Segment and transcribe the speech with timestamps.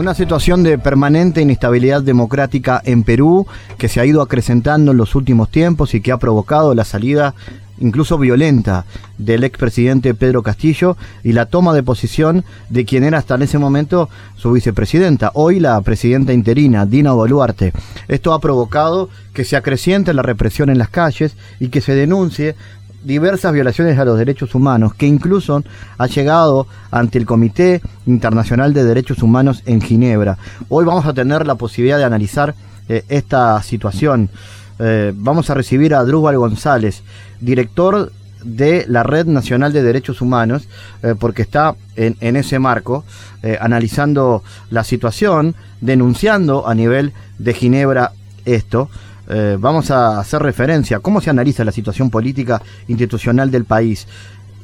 [0.00, 3.46] Una situación de permanente inestabilidad democrática en Perú
[3.76, 7.34] que se ha ido acrecentando en los últimos tiempos y que ha provocado la salida
[7.80, 8.86] incluso violenta,
[9.18, 13.58] del expresidente Pedro Castillo y la toma de posición de quien era hasta en ese
[13.58, 17.74] momento su vicepresidenta, hoy la presidenta interina, Dina Boluarte.
[18.08, 22.54] Esto ha provocado que se acreciente la represión en las calles y que se denuncie
[23.02, 25.62] diversas violaciones a los derechos humanos, que incluso
[25.98, 30.38] ha llegado ante el Comité Internacional de Derechos Humanos en Ginebra.
[30.68, 32.54] Hoy vamos a tener la posibilidad de analizar
[32.88, 34.28] eh, esta situación.
[34.78, 37.02] Eh, vamos a recibir a Drúbal González,
[37.40, 38.12] director
[38.42, 40.66] de la Red Nacional de Derechos Humanos,
[41.02, 43.04] eh, porque está en, ese marco
[43.60, 48.12] analizando la situación, denunciando a nivel de Ginebra
[48.44, 48.90] esto.
[49.58, 54.06] Vamos a hacer referencia cómo se analiza la situación política institucional del país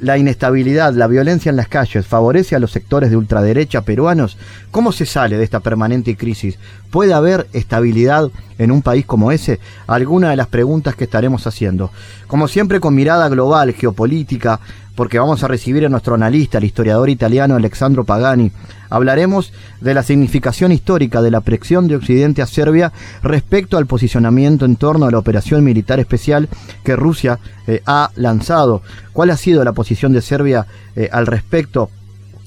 [0.01, 4.37] la inestabilidad, la violencia en las calles favorece a los sectores de ultraderecha peruanos,
[4.71, 6.59] ¿cómo se sale de esta permanente crisis?
[6.91, 9.59] ¿Puede haber estabilidad en un país como ese?
[9.87, 11.91] Alguna de las preguntas que estaremos haciendo.
[12.27, 14.61] Como siempre con mirada global, geopolítica,
[14.97, 18.51] porque vamos a recibir a nuestro analista, el historiador italiano Alexandro Pagani.
[18.89, 24.65] Hablaremos de la significación histórica de la presión de Occidente a Serbia respecto al posicionamiento
[24.65, 26.49] en torno a la operación militar especial
[26.83, 28.83] que Rusia eh, ha lanzado.
[29.13, 31.91] ¿Cuál ha sido la posición de Serbia eh, al respecto?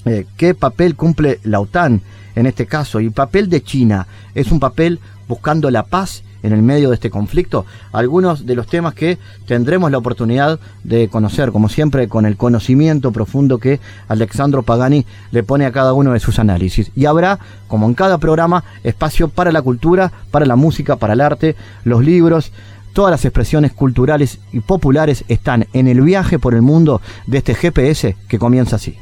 [0.04, 2.02] Eh, ¿Qué papel cumple la OTAN
[2.34, 3.00] en este caso?
[3.00, 6.94] Y el papel de China es un papel buscando la paz en el medio de
[6.94, 12.26] este conflicto, algunos de los temas que tendremos la oportunidad de conocer, como siempre, con
[12.26, 16.90] el conocimiento profundo que Alexandro Pagani le pone a cada uno de sus análisis.
[16.94, 21.20] Y habrá, como en cada programa, espacio para la cultura, para la música, para el
[21.20, 22.52] arte, los libros,
[22.92, 27.54] todas las expresiones culturales y populares están en el viaje por el mundo de este
[27.54, 28.98] GPS que comienza así.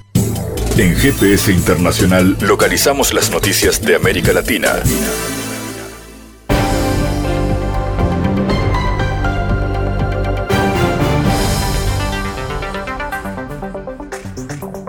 [0.76, 4.68] En GPS Internacional localizamos las noticias de América Latina.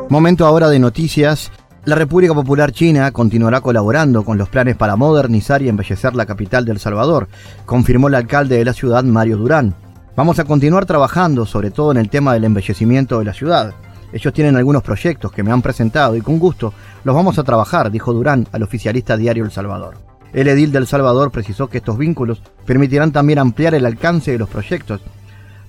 [0.09, 1.51] Momento ahora de noticias.
[1.85, 6.65] La República Popular China continuará colaborando con los planes para modernizar y embellecer la capital
[6.65, 7.27] de El Salvador,
[7.67, 9.75] confirmó el alcalde de la ciudad, Mario Durán.
[10.15, 13.75] Vamos a continuar trabajando sobre todo en el tema del embellecimiento de la ciudad.
[14.11, 17.91] Ellos tienen algunos proyectos que me han presentado y con gusto los vamos a trabajar,
[17.91, 19.93] dijo Durán al oficialista diario El Salvador.
[20.33, 24.49] El edil del Salvador precisó que estos vínculos permitirán también ampliar el alcance de los
[24.49, 25.01] proyectos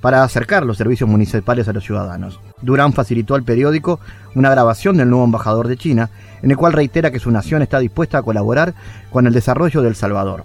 [0.00, 2.40] para acercar los servicios municipales a los ciudadanos.
[2.62, 4.00] Durán facilitó al periódico
[4.34, 6.10] una grabación del nuevo embajador de China,
[6.42, 8.74] en el cual reitera que su nación está dispuesta a colaborar
[9.10, 10.44] con el desarrollo del Salvador.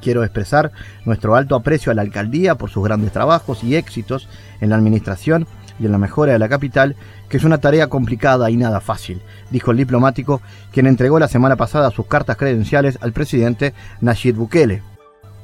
[0.00, 0.72] Quiero expresar
[1.04, 4.28] nuestro alto aprecio a la alcaldía por sus grandes trabajos y éxitos
[4.60, 5.46] en la administración
[5.78, 6.96] y en la mejora de la capital,
[7.28, 10.40] que es una tarea complicada y nada fácil, dijo el diplomático,
[10.72, 14.82] quien entregó la semana pasada sus cartas credenciales al presidente Nayib Bukele.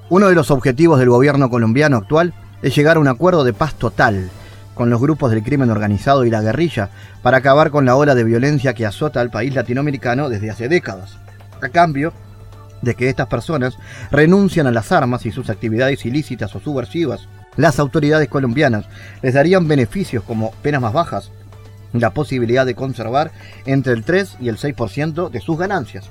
[0.08, 2.32] Uno de los objetivos del gobierno colombiano actual
[2.62, 4.30] es llegar a un acuerdo de paz total
[4.76, 6.90] con los grupos del crimen organizado y la guerrilla
[7.22, 11.16] para acabar con la ola de violencia que azota al país latinoamericano desde hace décadas.
[11.62, 12.12] A cambio
[12.82, 13.78] de que estas personas
[14.10, 17.26] renuncian a las armas y sus actividades ilícitas o subversivas,
[17.56, 18.84] las autoridades colombianas
[19.22, 21.30] les darían beneficios como penas más bajas,
[21.94, 23.32] la posibilidad de conservar
[23.64, 26.10] entre el 3 y el 6% de sus ganancias.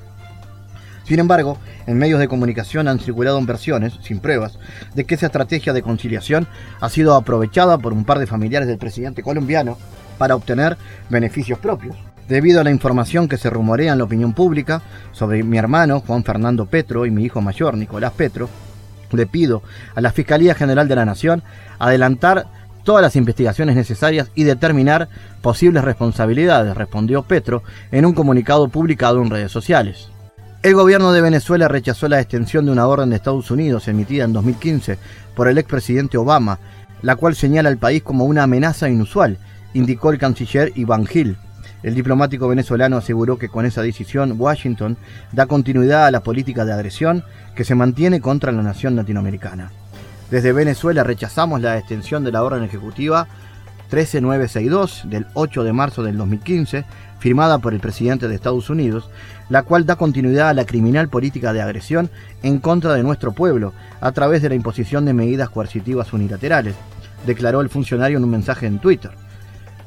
[1.06, 1.56] Sin embargo,
[1.86, 4.58] en medios de comunicación han circulado versiones, sin pruebas,
[4.94, 6.48] de que esa estrategia de conciliación
[6.80, 9.78] ha sido aprovechada por un par de familiares del presidente colombiano
[10.18, 10.76] para obtener
[11.08, 11.96] beneficios propios.
[12.28, 16.24] Debido a la información que se rumorea en la opinión pública sobre mi hermano Juan
[16.24, 18.48] Fernando Petro y mi hijo mayor Nicolás Petro,
[19.12, 19.62] le pido
[19.94, 21.44] a la Fiscalía General de la Nación
[21.78, 22.48] adelantar
[22.82, 25.08] todas las investigaciones necesarias y determinar
[25.40, 30.10] posibles responsabilidades, respondió Petro en un comunicado publicado en redes sociales.
[30.66, 34.32] El gobierno de Venezuela rechazó la extensión de una orden de Estados Unidos emitida en
[34.32, 34.98] 2015
[35.36, 36.58] por el expresidente Obama,
[37.02, 39.38] la cual señala al país como una amenaza inusual,
[39.74, 41.36] indicó el canciller Iván Gil.
[41.84, 44.96] El diplomático venezolano aseguró que con esa decisión Washington
[45.30, 47.22] da continuidad a la política de agresión
[47.54, 49.70] que se mantiene contra la nación latinoamericana.
[50.32, 53.28] Desde Venezuela rechazamos la extensión de la orden ejecutiva
[53.88, 56.84] 13962 del 8 de marzo del 2015,
[57.26, 59.10] firmada por el presidente de Estados Unidos,
[59.48, 62.08] la cual da continuidad a la criminal política de agresión
[62.44, 66.76] en contra de nuestro pueblo a través de la imposición de medidas coercitivas unilaterales,
[67.26, 69.10] declaró el funcionario en un mensaje en Twitter.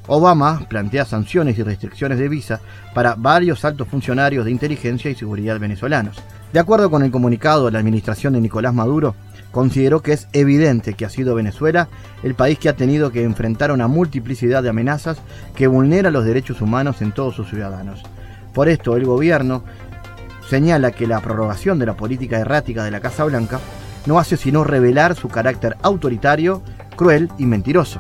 [0.08, 2.60] Obama plantea sanciones y restricciones de visa
[2.94, 6.22] para varios altos funcionarios de inteligencia y seguridad venezolanos.
[6.52, 9.16] De acuerdo con el comunicado de la administración de Nicolás Maduro,
[9.52, 11.88] consideró que es evidente que ha sido Venezuela
[12.24, 15.18] el país que ha tenido que enfrentar una multiplicidad de amenazas
[15.56, 18.04] que vulnera los derechos humanos en todos sus ciudadanos.
[18.54, 19.64] Por esto, el gobierno
[20.50, 23.60] señala que la prorrogación de la política errática de la Casa Blanca
[24.06, 26.64] no hace sino revelar su carácter autoritario,
[26.96, 28.00] cruel y mentiroso.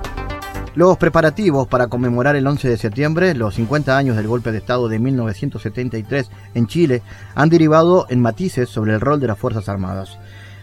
[0.75, 4.87] Los preparativos para conmemorar el 11 de septiembre, los 50 años del golpe de Estado
[4.87, 7.01] de 1973 en Chile,
[7.35, 10.19] han derivado en matices sobre el rol de las Fuerzas Armadas.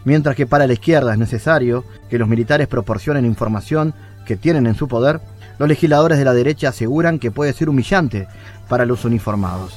[0.06, 3.92] Mientras que para la izquierda es necesario que los militares proporcionen información
[4.24, 5.20] que tienen en su poder,
[5.58, 8.28] los legisladores de la derecha aseguran que puede ser humillante
[8.68, 9.76] para los uniformados.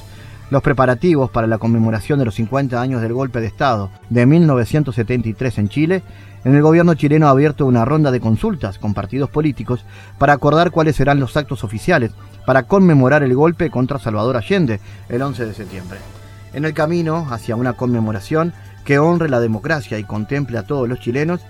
[0.50, 5.58] Los preparativos para la conmemoración de los 50 años del golpe de Estado de 1973
[5.58, 6.02] en Chile
[6.44, 9.84] en el gobierno chileno ha abierto una ronda de consultas con partidos políticos
[10.16, 12.12] para acordar cuáles serán los actos oficiales
[12.46, 14.78] para conmemorar el golpe contra Salvador Allende
[15.08, 15.98] el 11 de septiembre.
[16.52, 18.52] En el camino hacia una conmemoración
[18.90, 21.40] que honre la democracia y contemple a todos los chilenos,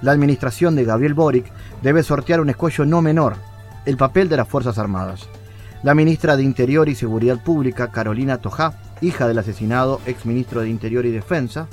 [0.00, 1.52] la administración de Gabriel Boric
[1.82, 3.36] debe sortear un escollo no menor,
[3.84, 5.28] el papel de las Fuerzas Armadas.
[5.82, 11.04] La ministra de Interior y Seguridad Pública, Carolina Tojá, hija del asesinado exministro de Interior
[11.04, 11.66] y Defensa,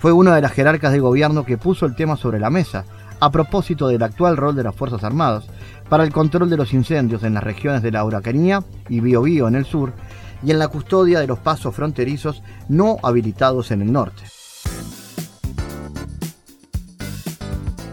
[0.00, 2.84] fue una de las jerarcas de gobierno que puso el tema sobre la mesa,
[3.20, 5.46] a propósito del actual rol de las Fuerzas Armadas
[5.88, 9.54] para el control de los incendios en las regiones de la Huracanía y Biobío en
[9.54, 9.94] el sur
[10.42, 14.22] y en la custodia de los pasos fronterizos no habilitados en el norte.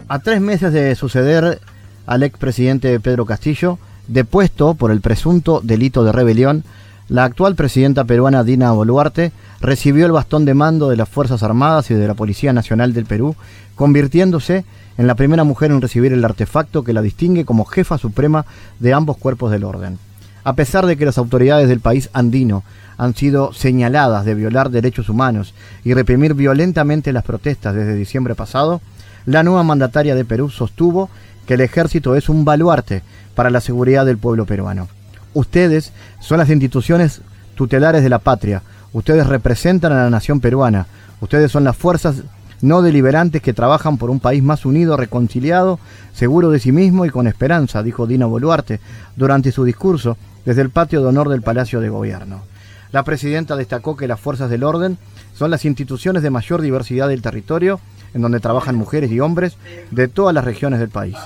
[0.08, 1.60] A tres meses de suceder
[2.06, 6.64] al expresidente Pedro Castillo, depuesto por el presunto delito de rebelión,
[7.08, 11.90] la actual presidenta peruana Dina Boluarte recibió el bastón de mando de las Fuerzas Armadas
[11.90, 13.34] y de la Policía Nacional del Perú,
[13.74, 14.64] convirtiéndose
[14.96, 18.46] en la primera mujer en recibir el artefacto que la distingue como jefa suprema
[18.78, 19.98] de ambos cuerpos del orden.
[20.44, 22.62] A pesar de que las autoridades del país andino
[22.96, 25.54] han sido señaladas de violar derechos humanos
[25.84, 28.80] y reprimir violentamente las protestas desde diciembre pasado,
[29.26, 31.10] la nueva mandataria de Perú sostuvo
[31.46, 33.02] que el ejército es un baluarte
[33.34, 34.88] para la seguridad del pueblo peruano.
[35.32, 37.22] Ustedes son las instituciones
[37.56, 38.62] tutelares de la patria,
[38.94, 40.86] Ustedes representan a la nación peruana.
[41.20, 42.22] Ustedes son las fuerzas
[42.62, 45.80] no deliberantes que trabajan por un país más unido, reconciliado,
[46.14, 48.78] seguro de sí mismo y con esperanza, dijo Dina Boluarte
[49.16, 52.42] durante su discurso desde el patio de honor del Palacio de Gobierno.
[52.92, 54.98] La presidenta destacó que las fuerzas del orden
[55.34, 57.80] son las instituciones de mayor diversidad del territorio,
[58.14, 59.56] en donde trabajan mujeres y hombres
[59.90, 61.16] de todas las regiones del país.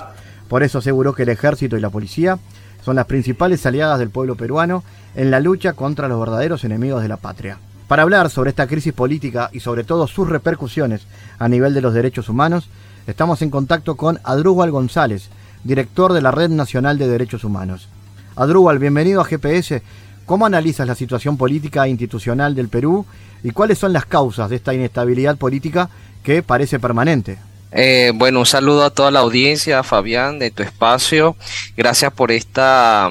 [0.47, 2.39] Por eso aseguró que el ejército y la policía
[2.83, 4.83] son las principales aliadas del pueblo peruano
[5.15, 7.59] en la lucha contra los verdaderos enemigos de la patria.
[7.87, 11.05] Para hablar sobre esta crisis política y sobre todo sus repercusiones
[11.37, 12.67] a nivel de los derechos humanos,
[13.05, 15.29] estamos en contacto con Adrúbal González,
[15.63, 17.89] director de la Red Nacional de Derechos Humanos.
[18.39, 19.81] Adrúbal, bienvenido a GPS.
[20.25, 23.05] ¿Cómo analizas la situación política e institucional del Perú
[23.43, 25.89] y cuáles son las causas de esta inestabilidad política
[26.23, 27.37] que parece permanente?
[27.73, 31.35] Eh, bueno, un saludo a toda la audiencia, Fabián, de tu espacio.
[31.75, 33.09] Gracias por esta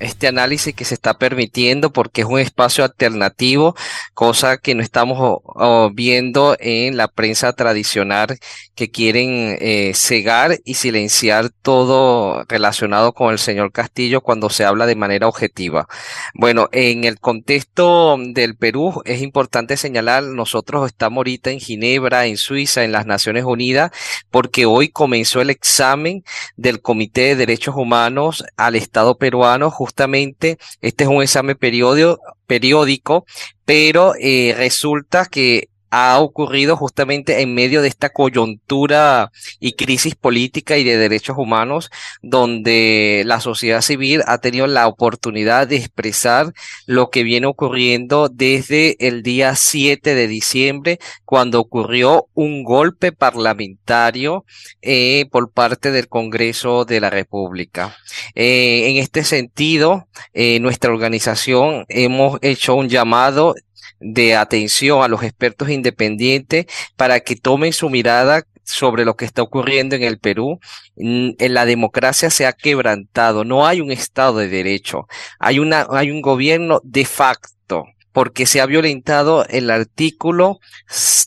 [0.00, 3.76] este análisis que se está permitiendo porque es un espacio alternativo,
[4.14, 5.40] cosa que no estamos
[5.94, 8.38] viendo en la prensa tradicional
[8.74, 14.86] que quieren eh, cegar y silenciar todo relacionado con el señor Castillo cuando se habla
[14.86, 15.86] de manera objetiva.
[16.34, 22.36] Bueno, en el contexto del Perú es importante señalar, nosotros estamos ahorita en Ginebra, en
[22.36, 23.90] Suiza, en las Naciones Unidas,
[24.30, 26.24] porque hoy comenzó el examen
[26.56, 29.89] del Comité de Derechos Humanos al Estado peruano justamente
[30.80, 33.24] este es un examen periódico,
[33.64, 40.78] pero eh, resulta que ha ocurrido justamente en medio de esta coyuntura y crisis política
[40.78, 41.90] y de derechos humanos,
[42.22, 46.52] donde la sociedad civil ha tenido la oportunidad de expresar
[46.86, 54.44] lo que viene ocurriendo desde el día 7 de diciembre, cuando ocurrió un golpe parlamentario
[54.82, 57.96] eh, por parte del Congreso de la República.
[58.34, 63.54] Eh, en este sentido, eh, nuestra organización hemos hecho un llamado
[64.00, 66.66] de atención a los expertos independientes
[66.96, 70.58] para que tomen su mirada sobre lo que está ocurriendo en el Perú.
[70.96, 75.06] En la democracia se ha quebrantado, no hay un Estado de Derecho,
[75.38, 80.58] hay, una, hay un gobierno de facto porque se ha violentado el artículo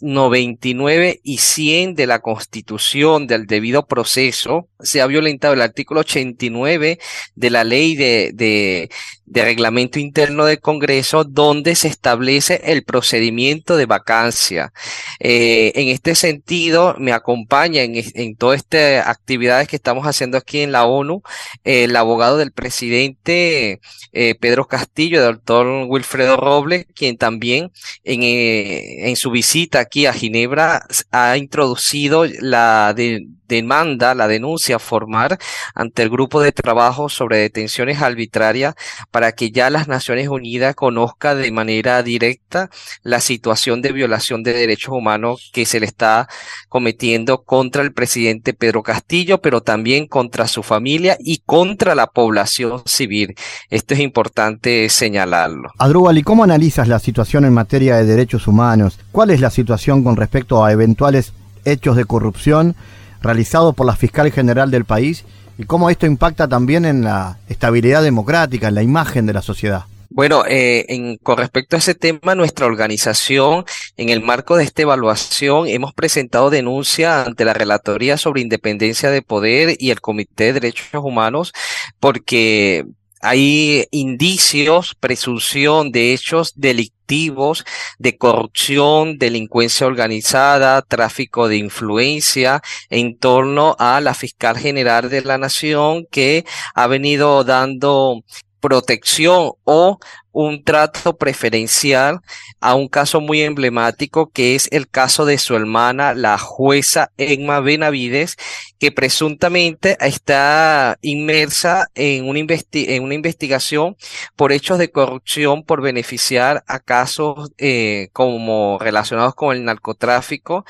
[0.01, 6.99] 99 y 100 de la Constitución del debido proceso, se ha violentado el artículo 89
[7.35, 8.89] de la ley de, de,
[9.31, 14.73] reglamento interno del Congreso, donde se establece el procedimiento de vacancia.
[15.19, 20.59] Eh, en este sentido, me acompaña en, en todas estas actividades que estamos haciendo aquí
[20.59, 21.21] en la ONU
[21.63, 27.71] el abogado del presidente eh, Pedro Castillo, el doctor Wilfredo Robles, quien también
[28.03, 34.77] en, eh, en su visita aquí a Ginebra ha introducido la de, demanda, la denuncia
[34.77, 35.37] a formar
[35.75, 38.75] ante el grupo de trabajo sobre detenciones arbitrarias
[39.11, 42.69] para que ya las Naciones Unidas conozca de manera directa
[43.03, 46.27] la situación de violación de derechos humanos que se le está
[46.69, 52.81] cometiendo contra el presidente Pedro Castillo, pero también contra su familia y contra la población
[52.85, 53.35] civil.
[53.69, 55.69] Esto es importante señalarlo.
[55.77, 58.99] Adrúbal, ¿y cómo analizas la situación en materia de derechos humanos?
[59.11, 61.33] ¿Cuál es la situación con respecto a eventuales
[61.65, 62.75] hechos de corrupción
[63.23, 65.25] realizado por la fiscal general del país
[65.57, 69.85] y cómo esto impacta también en la estabilidad democrática, en la imagen de la sociedad.
[70.15, 73.65] Bueno, eh, con respecto a ese tema, nuestra organización,
[73.97, 79.23] en el marco de esta evaluación, hemos presentado denuncia ante la Relatoría sobre Independencia de
[79.23, 81.51] Poder y el Comité de Derechos Humanos,
[81.99, 82.85] porque
[83.25, 87.63] hay indicios, presunción de hechos delictivos,
[87.97, 95.37] de corrupción, delincuencia organizada, tráfico de influencia en torno a la fiscal general de la
[95.37, 96.43] nación que
[96.75, 98.23] ha venido dando
[98.59, 99.99] protección o
[100.33, 102.19] un trato preferencial
[102.59, 107.59] a un caso muy emblemático que es el caso de su hermana, la jueza Emma
[107.59, 108.35] Benavides,
[108.79, 112.41] que presuntamente está inmersa en una,
[112.73, 113.95] en una investigación
[114.35, 120.65] por hechos de corrupción por beneficiar a casos eh, como relacionados con el narcotráfico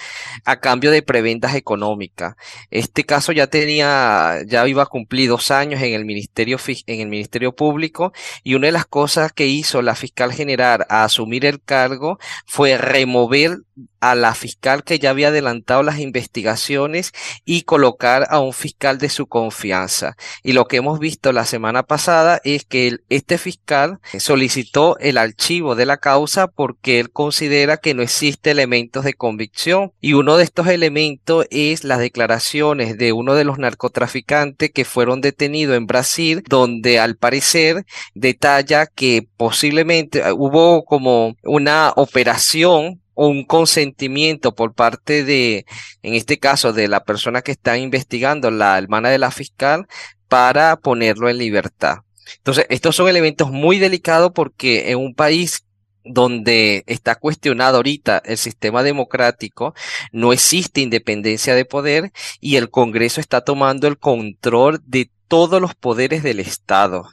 [0.46, 2.36] a cambio de preventas económicas.
[2.70, 7.08] Este caso ya tenía, ya iba a cumplir dos años en el Ministerio, en el
[7.08, 11.62] Ministerio Público y una de las cosas que hizo la fiscal general a asumir el
[11.62, 13.58] cargo fue remover
[14.04, 17.14] a la fiscal que ya había adelantado las investigaciones
[17.46, 20.18] y colocar a un fiscal de su confianza.
[20.44, 25.76] Y lo que hemos visto la semana pasada es que este fiscal solicitó el archivo
[25.76, 29.94] de la causa porque él considera que no existe elementos de convicción.
[30.02, 35.22] Y uno de estos elementos es las declaraciones de uno de los narcotraficantes que fueron
[35.22, 44.56] detenidos en Brasil, donde al parecer detalla que posiblemente hubo como una operación un consentimiento
[44.56, 45.66] por parte de,
[46.02, 49.88] en este caso, de la persona que está investigando, la hermana de la fiscal,
[50.28, 52.00] para ponerlo en libertad.
[52.38, 55.66] Entonces, estos son elementos muy delicados porque en un país
[56.06, 59.74] donde está cuestionado ahorita el sistema democrático,
[60.12, 65.76] no existe independencia de poder y el Congreso está tomando el control de todos los
[65.76, 67.10] poderes del Estado.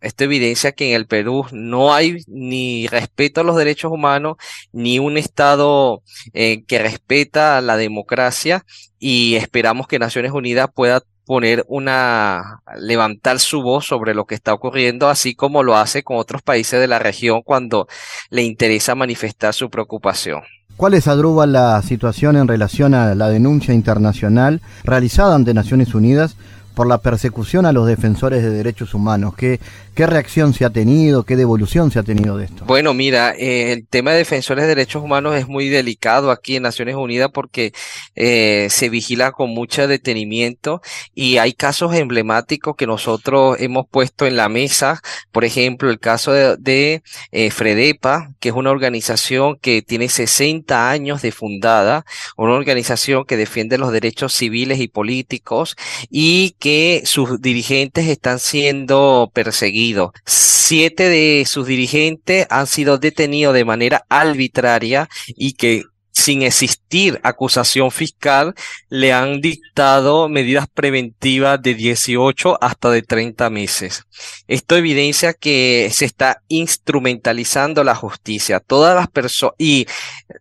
[0.00, 4.36] Esto evidencia que en el Perú no hay ni respeto a los derechos humanos,
[4.72, 6.02] ni un Estado
[6.32, 8.64] eh, que respeta la democracia
[8.98, 14.52] y esperamos que Naciones Unidas pueda poner una, levantar su voz sobre lo que está
[14.52, 17.86] ocurriendo, así como lo hace con otros países de la región cuando
[18.30, 20.40] le interesa manifestar su preocupación.
[20.76, 26.36] ¿Cuál es, Adruba, la situación en relación a la denuncia internacional realizada ante Naciones Unidas
[26.80, 29.34] por la persecución a los defensores de derechos humanos.
[29.36, 29.60] ¿Qué,
[29.94, 31.24] qué reacción se ha tenido?
[31.24, 32.64] ¿Qué devolución se ha tenido de esto?
[32.64, 36.62] Bueno, mira, eh, el tema de defensores de derechos humanos es muy delicado aquí en
[36.62, 37.74] Naciones Unidas porque
[38.14, 40.80] eh, se vigila con mucho detenimiento
[41.14, 45.02] y hay casos emblemáticos que nosotros hemos puesto en la mesa.
[45.32, 51.20] Por ejemplo, el caso de, eh, Fredepa, que es una organización que tiene 60 años
[51.20, 52.06] de fundada,
[52.38, 55.76] una organización que defiende los derechos civiles y políticos
[56.08, 56.69] y que
[57.04, 60.10] sus dirigentes están siendo perseguidos.
[60.26, 65.82] Siete de sus dirigentes han sido detenidos de manera arbitraria y que
[66.20, 68.54] sin existir acusación fiscal,
[68.88, 74.04] le han dictado medidas preventivas de 18 hasta de 30 meses.
[74.46, 78.60] Esto evidencia que se está instrumentalizando la justicia.
[78.60, 79.86] Todas las personas y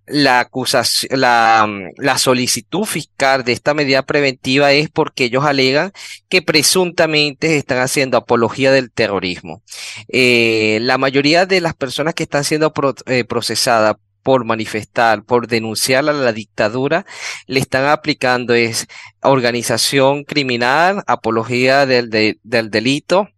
[0.06, 1.68] la acusación, la,
[1.98, 5.92] la solicitud fiscal de esta medida preventiva es porque ellos alegan
[6.28, 9.64] que presuntamente están haciendo apología del terrorismo.
[10.08, 12.74] Eh, la mayoría de las personas que están siendo
[13.06, 17.06] eh, procesadas por manifestar, por denunciar a la dictadura,
[17.48, 18.88] le están aplicando es
[19.22, 22.10] organización criminal, apología del,
[22.44, 23.30] del delito,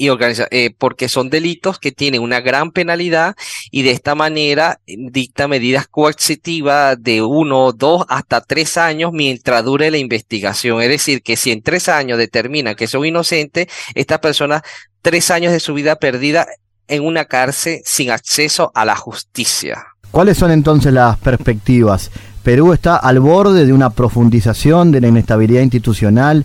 [0.00, 3.36] y organiza eh, porque son delitos que tienen una gran penalidad
[3.70, 9.62] y de esta manera eh, dicta medidas coercitivas de uno, dos, hasta tres años mientras
[9.62, 10.80] dure la investigación.
[10.80, 14.62] Es decir, que si en tres años determinan que son inocentes, estas personas
[15.02, 16.46] tres años de su vida perdida
[16.90, 19.86] en una cárcel sin acceso a la justicia.
[20.10, 22.10] ¿Cuáles son entonces las perspectivas?
[22.42, 26.44] Perú está al borde de una profundización de la inestabilidad institucional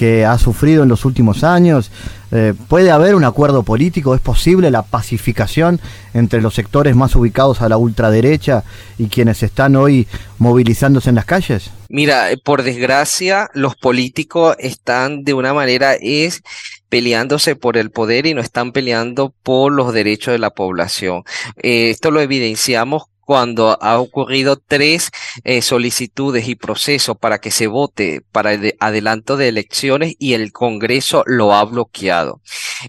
[0.00, 1.90] que ha sufrido en los últimos años.
[2.32, 4.14] Eh, ¿Puede haber un acuerdo político?
[4.14, 5.78] ¿Es posible la pacificación
[6.14, 8.64] entre los sectores más ubicados a la ultraderecha
[8.96, 11.70] y quienes están hoy movilizándose en las calles?
[11.90, 16.42] Mira, eh, por desgracia, los políticos están de una manera es
[16.88, 21.24] peleándose por el poder y no están peleando por los derechos de la población.
[21.62, 25.12] Eh, esto lo evidenciamos cuando ha ocurrido tres
[25.44, 30.50] eh, solicitudes y procesos para que se vote para el adelanto de elecciones y el
[30.50, 32.40] Congreso lo ha bloqueado.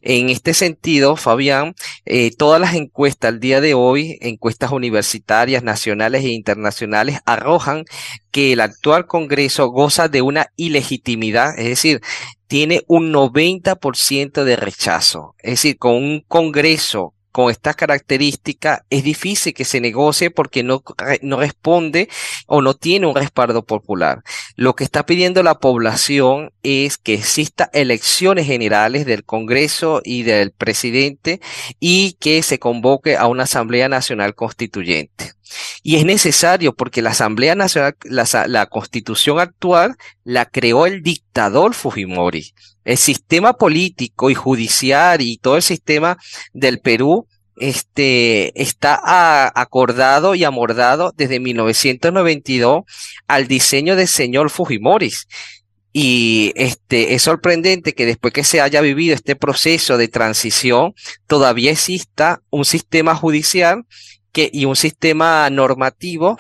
[0.02, 6.24] En este sentido, Fabián, eh, todas las encuestas al día de hoy, encuestas universitarias, nacionales
[6.24, 7.86] e internacionales, arrojan
[8.32, 12.02] que el actual Congreso goza de una ilegitimidad, es decir,
[12.48, 15.36] tiene un 90% de rechazo.
[15.38, 20.84] Es decir, con un Congreso con estas características es difícil que se negocie porque no,
[21.22, 22.10] no responde
[22.48, 24.24] o no tiene un respaldo popular.
[24.56, 30.52] Lo que está pidiendo la población es que exista elecciones generales del Congreso y del
[30.52, 31.42] presidente
[31.80, 35.34] y que se convoque a una Asamblea Nacional Constituyente.
[35.84, 42.54] Y es necesario porque la Asamblea Nacional, la, constitución actual la creó el dictador Fujimori.
[42.84, 46.18] El sistema político y judicial y todo el sistema
[46.54, 47.28] del Perú
[47.58, 49.00] este, está
[49.54, 52.84] acordado y amordado desde 1992
[53.28, 55.12] al diseño del señor Fujimori.
[55.94, 60.94] Y este, es sorprendente que después que se haya vivido este proceso de transición,
[61.28, 63.86] todavía exista un sistema judicial
[64.32, 66.38] que, y un sistema normativo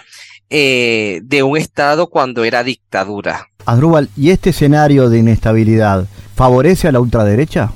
[0.49, 3.47] eh, de un Estado cuando era dictadura.
[3.65, 7.71] Adrúbal, ¿y este escenario de inestabilidad favorece a la ultraderecha?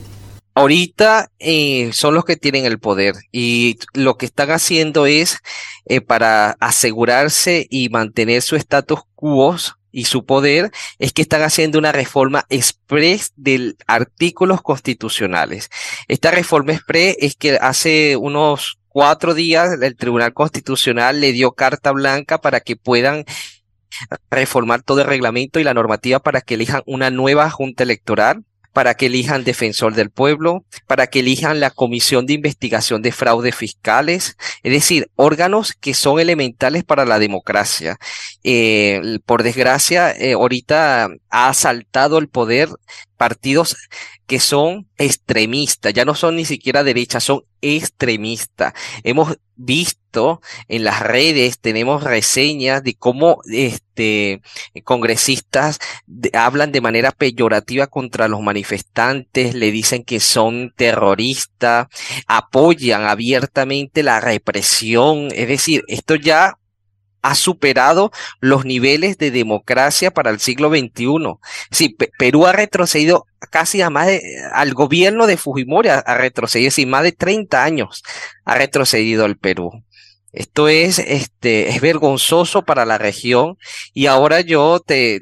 [0.57, 5.39] Ahorita eh, son los que tienen el poder y lo que están haciendo es
[5.85, 9.57] eh, para asegurarse y mantener su status quo
[9.91, 15.69] y su poder es que están haciendo una reforma express de artículos constitucionales.
[16.07, 21.91] Esta reforma express es que hace unos cuatro días el Tribunal Constitucional le dio carta
[21.91, 23.25] blanca para que puedan
[24.31, 28.93] reformar todo el reglamento y la normativa para que elijan una nueva junta electoral para
[28.95, 34.35] que elijan defensor del pueblo, para que elijan la comisión de investigación de fraudes fiscales,
[34.63, 37.97] es decir, órganos que son elementales para la democracia.
[38.43, 42.67] Eh, por desgracia, eh, ahorita ha asaltado el poder
[43.15, 43.75] partidos
[44.27, 48.73] que son extremistas, ya no son ni siquiera derechas, son extremistas.
[49.03, 54.41] Hemos visto en las redes, tenemos reseñas de cómo este
[54.83, 55.79] congresistas
[56.33, 61.87] hablan de manera peyorativa contra los manifestantes, le dicen que son terroristas,
[62.27, 66.57] apoyan abiertamente la represión, es decir, esto ya
[67.25, 71.07] ha superado los niveles de democracia para el siglo XXI.
[71.71, 74.21] Sí, Perú ha retrocedido casi a más de,
[74.53, 78.03] al gobierno de Fujimori ha, retrocedido, sí, más de 30 años
[78.43, 79.71] ha retrocedido el Perú.
[80.33, 83.57] Esto es, este, es vergonzoso para la región
[83.93, 85.19] y ahora yo te,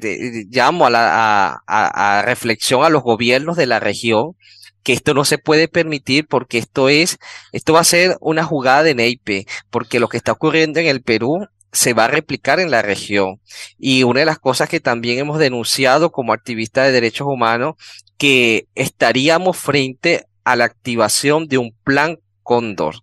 [0.50, 4.36] llamo a la a reflexión a los gobiernos de la región
[4.84, 7.18] que esto no se puede permitir porque esto es,
[7.52, 11.02] esto va a ser una jugada de neipe, porque lo que está ocurriendo en el
[11.02, 13.40] Perú se va a replicar en la región.
[13.78, 17.74] Y una de las cosas que también hemos denunciado como activistas de derechos humanos,
[18.16, 22.96] que estaríamos frente a la activación de un plan cóndor.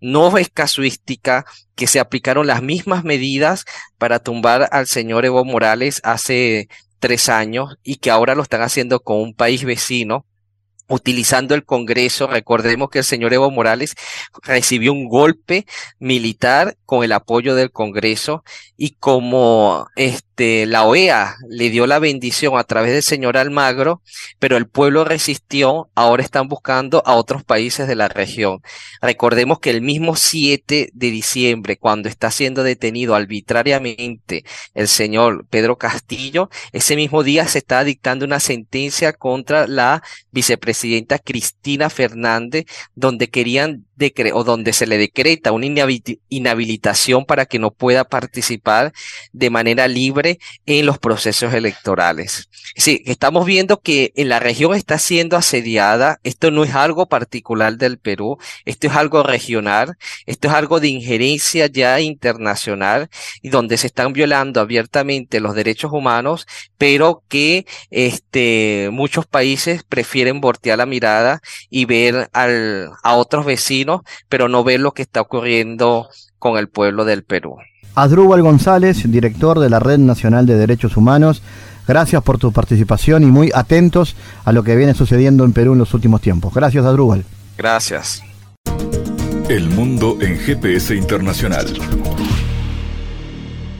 [0.00, 3.64] No es casuística que se aplicaron las mismas medidas
[3.98, 6.68] para tumbar al señor Evo Morales hace
[7.00, 10.24] tres años y que ahora lo están haciendo con un país vecino
[10.88, 12.26] utilizando el Congreso.
[12.26, 13.94] Recordemos que el señor Evo Morales
[14.42, 15.66] recibió un golpe
[15.98, 18.44] militar con el apoyo del Congreso
[18.76, 24.02] y como este, la OEA le dio la bendición a través del señor Almagro,
[24.38, 28.60] pero el pueblo resistió, ahora están buscando a otros países de la región.
[29.00, 34.44] Recordemos que el mismo 7 de diciembre, cuando está siendo detenido arbitrariamente
[34.74, 41.18] el señor Pedro Castillo, ese mismo día se está dictando una sentencia contra la vicepresidenta
[41.18, 43.84] Cristina Fernández, donde querían
[44.32, 48.92] o donde se le decreta una inhabilitación para que no pueda participar
[49.32, 52.48] de manera libre en los procesos electorales.
[52.76, 56.18] Sí, estamos viendo que en la región está siendo asediada.
[56.24, 60.88] Esto no es algo particular del Perú, esto es algo regional, esto es algo de
[60.88, 63.08] injerencia ya internacional
[63.42, 66.46] y donde se están violando abiertamente los derechos humanos,
[66.78, 73.83] pero que este, muchos países prefieren voltear la mirada y ver al, a otros vecinos,
[74.28, 77.56] pero no ver lo que está ocurriendo con el pueblo del Perú.
[77.94, 81.42] Adrúbal González, director de la Red Nacional de Derechos Humanos,
[81.86, 85.78] gracias por tu participación y muy atentos a lo que viene sucediendo en Perú en
[85.78, 86.52] los últimos tiempos.
[86.52, 87.24] Gracias, Adrúbal.
[87.56, 88.22] Gracias.
[89.48, 91.66] El mundo en GPS internacional.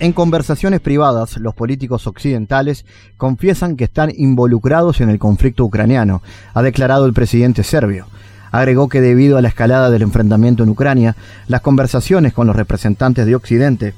[0.00, 2.84] En conversaciones privadas, los políticos occidentales
[3.16, 8.06] confiesan que están involucrados en el conflicto ucraniano, ha declarado el presidente serbio.
[8.54, 11.16] Agregó que debido a la escalada del enfrentamiento en Ucrania,
[11.48, 13.94] las conversaciones con los representantes de Occidente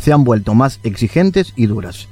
[0.00, 2.06] se han vuelto más exigentes y duras.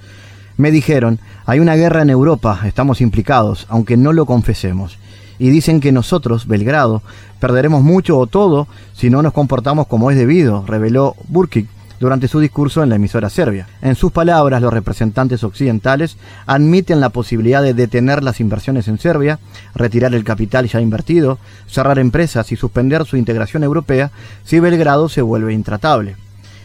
[0.56, 4.98] Me dijeron, hay una guerra en Europa, estamos implicados, aunque no lo confesemos.
[5.38, 7.00] Y dicen que nosotros, Belgrado,
[7.38, 11.68] perderemos mucho o todo si no nos comportamos como es debido, reveló Burkic,
[12.00, 13.68] durante su discurso en la emisora serbia.
[13.82, 19.38] En sus palabras, los representantes occidentales admiten la posibilidad de detener las inversiones en Serbia,
[19.74, 24.11] retirar el capital ya invertido, cerrar empresas y suspender su integración europea
[24.44, 26.16] si Belgrado se vuelve intratable.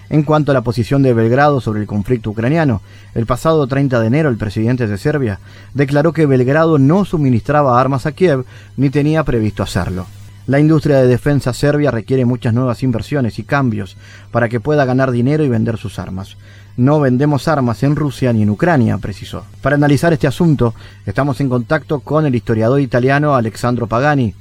[0.09, 2.81] En cuanto a la posición de Belgrado sobre el conflicto ucraniano,
[3.15, 5.39] el pasado 30 de enero el presidente de Serbia
[5.73, 8.45] declaró que Belgrado no suministraba armas a Kiev
[8.77, 10.05] ni tenía previsto hacerlo.
[10.45, 13.95] La industria de defensa serbia requiere muchas nuevas inversiones y cambios
[14.29, 16.35] para que pueda ganar dinero y vender sus armas.
[16.75, 19.45] No vendemos armas en Rusia ni en Ucrania, precisó.
[19.61, 20.73] Para analizar este asunto,
[21.05, 24.35] estamos en contacto con el historiador italiano Alexandro Pagani.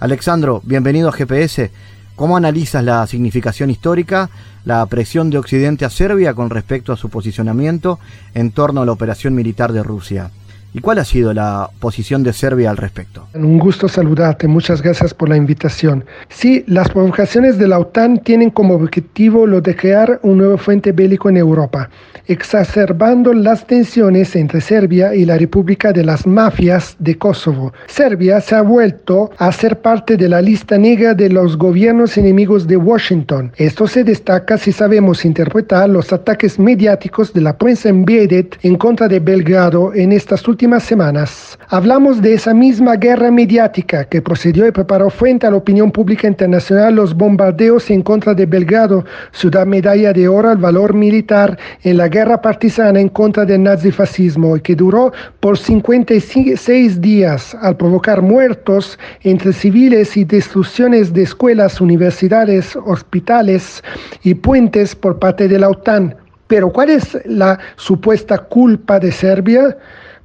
[0.00, 1.70] Alexandro, bienvenido a GPS.
[2.16, 4.30] ¿Cómo analizas la significación histórica,
[4.64, 8.00] la presión de Occidente a Serbia con respecto a su posicionamiento
[8.34, 10.32] en torno a la operación militar de Rusia?
[10.76, 13.26] ¿Y cuál ha sido la posición de Serbia al respecto?
[13.32, 16.04] Un gusto saludarte, muchas gracias por la invitación.
[16.28, 20.92] Sí, las provocaciones de la OTAN tienen como objetivo lo de crear un nuevo frente
[20.92, 21.88] bélico en Europa,
[22.26, 27.72] exacerbando las tensiones entre Serbia y la República de las Mafias de Kosovo.
[27.86, 32.66] Serbia se ha vuelto a ser parte de la lista negra de los gobiernos enemigos
[32.66, 33.50] de Washington.
[33.56, 39.08] Esto se destaca si sabemos interpretar los ataques mediáticos de la prensa embedded en contra
[39.08, 41.56] de Belgrado en estas últimas semanas.
[41.68, 46.26] Hablamos de esa misma guerra mediática que procedió y preparó frente a la opinión pública
[46.26, 51.98] internacional los bombardeos en contra de Belgrado, ciudad medalla de oro al valor militar en
[51.98, 58.20] la guerra partisana en contra del nazifascismo y que duró por 56 días al provocar
[58.20, 63.84] muertos entre civiles y destrucciones de escuelas, universidades, hospitales
[64.24, 66.16] y puentes por parte de la OTAN.
[66.48, 69.76] Pero ¿cuál es la supuesta culpa de Serbia?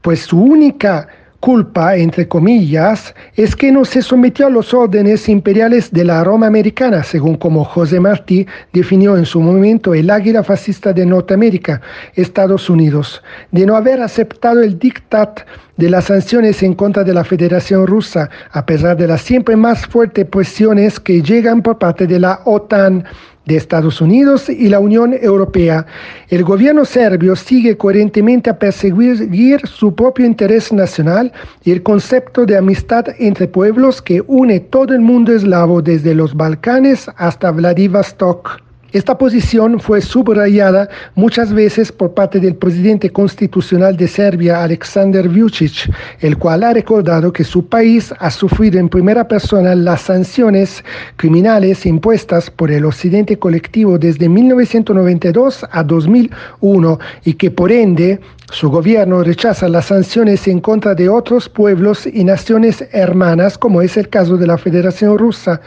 [0.02, 1.08] Pues su única
[1.42, 6.46] culpa, entre comillas, es que no se sometió a los órdenes imperiales de la Roma
[6.48, 11.82] americana, según como José Martí definió en su momento el águila fascista de Norteamérica,
[12.14, 15.42] Estados Unidos, de no haber aceptado el diktat
[15.78, 19.88] de las sanciones en contra de la Federación Rusa, a pesar de las siempre más
[19.88, 23.04] fuertes presiones que llegan por parte de la OTAN
[23.45, 25.86] de Estados Unidos y la Unión Europea.
[26.30, 31.32] El gobierno serbio sigue coherentemente a perseguir su propio interés nacional
[31.63, 36.36] y el concepto de amistad entre pueblos que une todo el mundo eslavo desde los
[36.36, 38.71] Balcanes hasta Vladivostok.
[38.93, 45.89] Esta posición fue subrayada muchas veces por parte del presidente constitucional de Serbia, Aleksandar Vucic,
[46.19, 50.84] el cual ha recordado que su país ha sufrido en primera persona las sanciones
[51.15, 58.19] criminales impuestas por el Occidente colectivo desde 1992 a 2001 y que por ende
[58.52, 63.96] su gobierno rechaza las sanciones en contra de otros pueblos y naciones hermanas, como es
[63.96, 65.62] el caso de la Federación Rusa.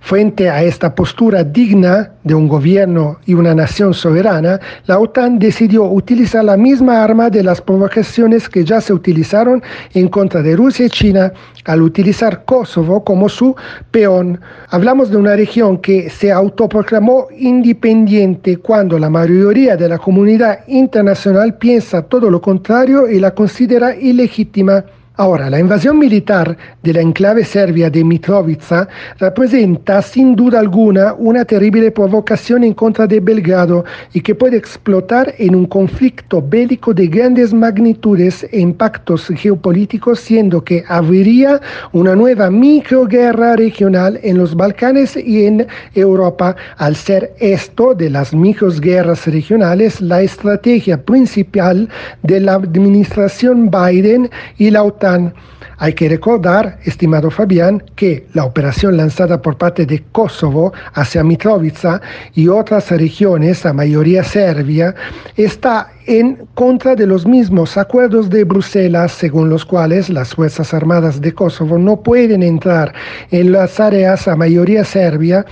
[0.00, 5.84] Frente a esta postura digna de un gobierno y una nación soberana, la OTAN decidió
[5.84, 9.60] utilizar la misma arma de las provocaciones que ya se utilizaron
[9.94, 11.32] en contra de Rusia y China
[11.64, 13.56] al utilizar Kosovo como su
[13.90, 14.40] peón.
[14.68, 21.54] Hablamos de una región que se autoproclamó independiente cuando la mayoría de la comunidad internacional
[21.54, 24.84] piensa todo lo contrario y la considera ilegítima.
[25.20, 31.44] Ahora, la invasión militar de la enclave serbia de Mitrovica representa sin duda alguna una
[31.44, 37.06] terrible provocación en contra de Belgrado y que puede explotar en un conflicto bélico de
[37.06, 41.60] grandes magnitudes e impactos geopolíticos, siendo que habría
[41.92, 48.32] una nueva microguerra regional en los Balcanes y en Europa, al ser esto de las
[48.32, 51.90] microguerras regionales la estrategia principal
[52.22, 55.32] de la administración Biden y la OTAN and
[55.80, 62.02] hay que recordar, estimado Fabián, que la operación lanzada por parte de Kosovo hacia Mitrovica
[62.34, 64.94] y otras regiones, a mayoría serbia,
[65.36, 71.20] está en contra de los mismos acuerdos de Bruselas, según los cuales las Fuerzas Armadas
[71.20, 72.92] de Kosovo no pueden entrar
[73.30, 75.46] en las áreas a mayoría serbia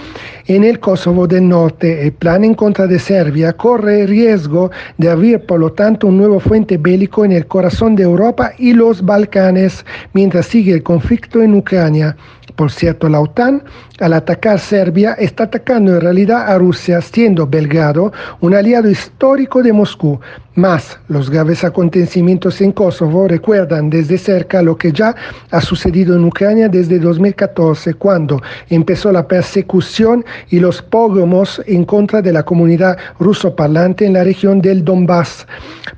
[0.47, 2.03] en el Kosovo del Norte.
[2.03, 6.17] El plan en contra de Serbia corre el riesgo de abrir, por lo tanto, un
[6.19, 9.85] nuevo fuente bélico en el corazón de Europa y los Balcanes,
[10.19, 12.17] mientras sigue el conflicto en Ucrania.
[12.59, 13.63] Por cierto, la OTAN,
[14.01, 19.73] al atacar Serbia, está atacando en realidad a Rusia, siendo Belgrado un aliado histórico de
[19.73, 20.19] Moscú.
[20.57, 25.15] Más los graves acontecimientos en Kosovo recuerdan desde cerca lo que ya
[25.53, 32.23] ha sucedido en Ucrania desde 2014, cuando empezó la persecución y los pogromos en contra
[32.23, 35.47] de la comunidad ruso parlante en la región del Donbass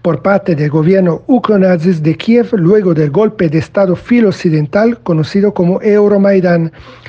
[0.03, 5.81] por parte del gobierno ucronazis de Kiev luego del golpe de Estado filo-occidental conocido como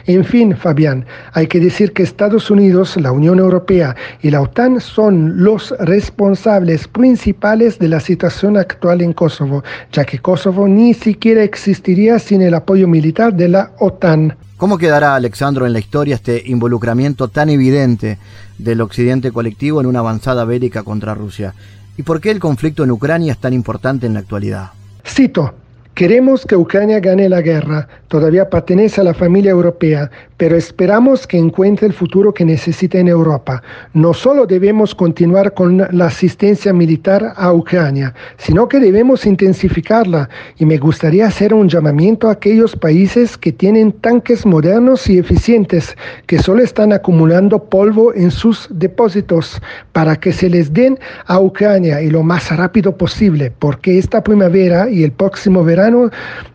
[0.05, 4.79] En fin, Fabián, hay que decir que Estados Unidos, la Unión Europea y la OTAN
[4.81, 11.43] son los responsables principales de la situación actual en Kosovo, ya que Kosovo ni siquiera
[11.43, 14.35] existiría sin el apoyo militar de la OTAN.
[14.57, 18.19] ¿Cómo quedará, Alexandro, en la historia este involucramiento tan evidente
[18.59, 21.55] del occidente colectivo en una avanzada bélica contra Rusia?
[21.97, 24.71] ¿Y por qué el conflicto en Ucrania es tan importante en la actualidad?
[25.03, 25.53] Cito,
[25.93, 31.37] Queremos que Ucrania gane la guerra, todavía pertenece a la familia europea, pero esperamos que
[31.37, 33.61] encuentre el futuro que necesita en Europa.
[33.93, 40.65] No solo debemos continuar con la asistencia militar a Ucrania, sino que debemos intensificarla y
[40.65, 46.39] me gustaría hacer un llamamiento a aquellos países que tienen tanques modernos y eficientes que
[46.39, 52.09] solo están acumulando polvo en sus depósitos para que se les den a Ucrania y
[52.09, 55.80] lo más rápido posible, porque esta primavera y el próximo verano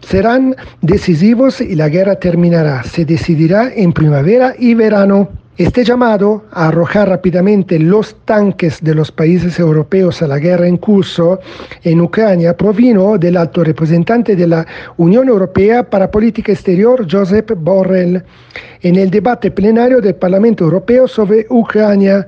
[0.01, 2.83] serán decisivos y la guerra terminará.
[2.85, 5.29] Se decidirá en primavera y verano.
[5.59, 10.77] Este llamado a arrojar rápidamente los tanques de los países europeos a la guerra en
[10.77, 11.41] curso
[11.83, 14.67] en Ucrania provino del alto representante de la
[14.99, 18.23] Unión Europea para Política Exterior, Josep Borrell,
[18.83, 22.27] en el debate plenario del Parlamento Europeo sobre Ucrania.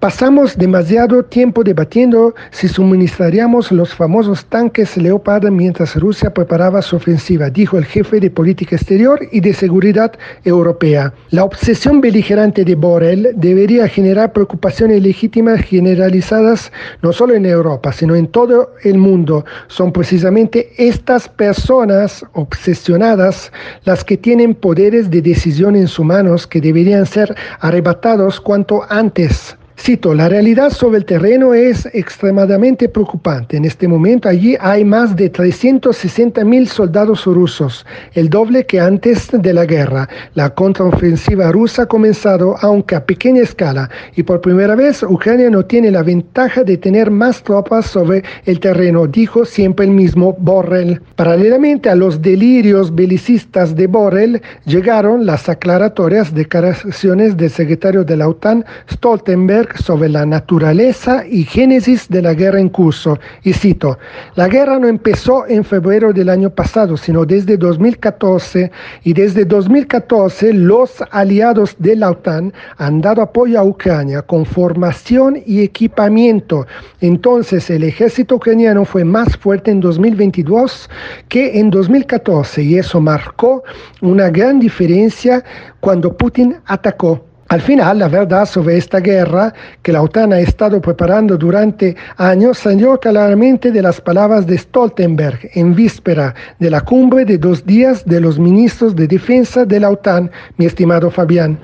[0.00, 7.48] Pasamos demasiado tiempo debatiendo si suministraríamos los famosos tanques Leopard mientras Rusia preparaba su ofensiva,
[7.48, 10.12] dijo el jefe de política exterior y de seguridad
[10.44, 11.14] europea.
[11.30, 18.14] La obsesión beligerante de Borrell debería generar preocupaciones legítimas generalizadas no solo en Europa, sino
[18.14, 19.46] en todo el mundo.
[19.68, 23.50] Son precisamente estas personas obsesionadas
[23.84, 29.56] las que tienen poderes de decisión en sus manos que deberían ser arrebatados cuanto antes.
[29.78, 33.58] Cito, la realidad sobre el terreno es extremadamente preocupante.
[33.58, 37.84] En este momento allí hay más de 360 mil soldados rusos,
[38.14, 40.08] el doble que antes de la guerra.
[40.34, 45.64] La contraofensiva rusa ha comenzado, aunque a pequeña escala, y por primera vez Ucrania no
[45.64, 51.00] tiene la ventaja de tener más tropas sobre el terreno, dijo siempre el mismo Borrell.
[51.16, 58.28] Paralelamente a los delirios belicistas de Borrell, llegaron las aclaratorias declaraciones del secretario de la
[58.28, 63.18] OTAN, Stoltenberg, sobre la naturaleza y génesis de la guerra en curso.
[63.42, 63.98] Y cito,
[64.34, 68.70] la guerra no empezó en febrero del año pasado, sino desde 2014,
[69.04, 75.42] y desde 2014 los aliados de la OTAN han dado apoyo a Ucrania con formación
[75.46, 76.66] y equipamiento.
[77.00, 80.88] Entonces el ejército ucraniano fue más fuerte en 2022
[81.28, 83.62] que en 2014 y eso marcó
[84.00, 85.44] una gran diferencia
[85.80, 90.80] cuando Putin atacó al final, la verdad sobre esta guerra que la OTAN ha estado
[90.80, 97.24] preparando durante años salió claramente de las palabras de Stoltenberg en víspera de la cumbre
[97.24, 101.56] de dos días de los ministros de defensa de la OTAN, mi estimado Fabián.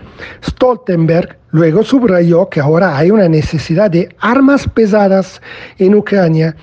[0.44, 5.42] Stoltenberg luego subrayó que ahora hay una necesidad de armas pesadas
[5.78, 6.54] en Ucrania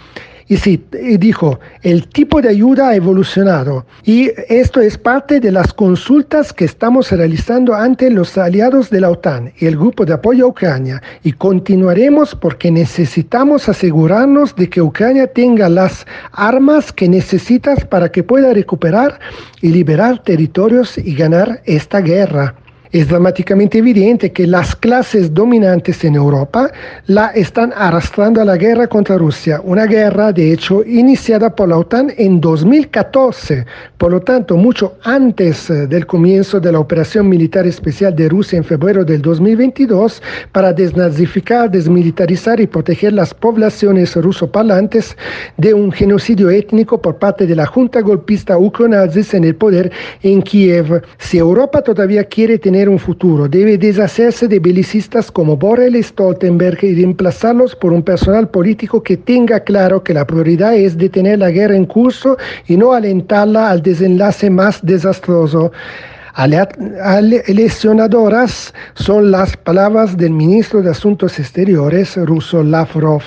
[0.50, 0.84] Y sí,
[1.20, 6.66] dijo, el tipo de ayuda ha evolucionado y esto es parte de las consultas que
[6.66, 11.04] estamos realizando ante los aliados de la OTAN y el grupo de apoyo a Ucrania
[11.24, 18.24] y continuaremos porque necesitamos asegurarnos de que Ucrania tenga las armas que necesita para que
[18.24, 19.20] pueda recuperar
[19.62, 22.56] y liberar territorios y ganar esta guerra.
[22.92, 26.72] Es dramáticamente evidente que las clases dominantes en Europa
[27.06, 31.78] la están arrastrando a la guerra contra Rusia, una guerra de hecho iniciada por la
[31.78, 33.64] OTAN en 2014,
[34.00, 38.58] por lo tanto mucho antes eh, del comienzo de la operación militar especial de Rusia
[38.58, 45.16] en febrero del 2022 para desnazificar, desmilitarizar y proteger las poblaciones rusoparlantes
[45.58, 49.92] de un genocidio étnico por parte de la junta golpista ucronazis en el poder
[50.24, 51.04] en Kiev.
[51.20, 56.82] Si Europa todavía quiere tener un futuro, debe deshacerse de belicistas como Borrell y Stoltenberg
[56.84, 61.50] y reemplazarlos por un personal político que tenga claro que la prioridad es detener la
[61.50, 62.38] guerra en curso
[62.68, 65.72] y no alentarla al desenlace más desastroso.
[67.48, 73.24] Lesionadoras son las palabras del ministro de Asuntos Exteriores ruso Lavrov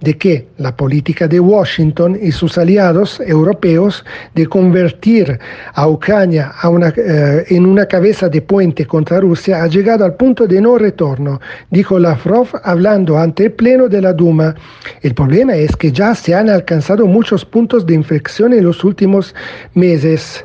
[0.00, 4.04] de que la política de Washington y sus aliados europeos
[4.34, 5.38] de convertir
[5.74, 6.52] a Ucrania
[6.96, 11.40] eh, en una cabeza de puente contra Rusia ha llegado al punto de no retorno,
[11.70, 14.54] dijo Lavrov hablando ante el Pleno de la Duma.
[15.02, 19.34] El problema es que ya se han alcanzado muchos puntos de inflexión en los últimos
[19.74, 20.44] meses.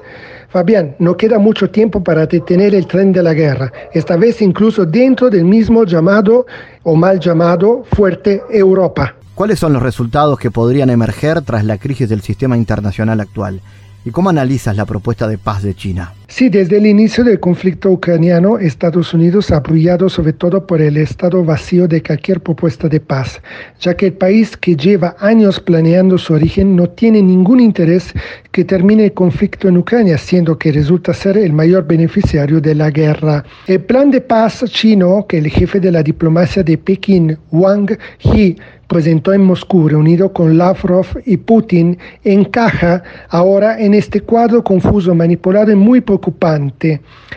[0.50, 4.84] Fabián, no queda mucho tiempo para detener el tren de la guerra, esta vez incluso
[4.84, 6.48] dentro del mismo llamado
[6.84, 9.19] o mal llamado fuerte Europa.
[9.40, 13.62] ¿Cuáles son los resultados que podrían emerger tras la crisis del sistema internacional actual?
[14.04, 16.12] ¿Y cómo analizas la propuesta de paz de China?
[16.32, 20.96] Sí, desde el inicio del conflicto ucraniano, Estados Unidos ha apoyado sobre todo por el
[20.98, 23.42] estado vacío de cualquier propuesta de paz,
[23.80, 28.14] ya que el país que lleva años planeando su origen no tiene ningún interés
[28.52, 32.92] que termine el conflicto en Ucrania, siendo que resulta ser el mayor beneficiario de la
[32.92, 33.44] guerra.
[33.66, 38.56] El plan de paz chino que el jefe de la diplomacia de Pekín, Wang Yi,
[38.90, 45.72] presentó en Moscú reunido con Lavrov y Putin encaja ahora en este cuadro confuso, manipulado
[45.72, 46.02] y muy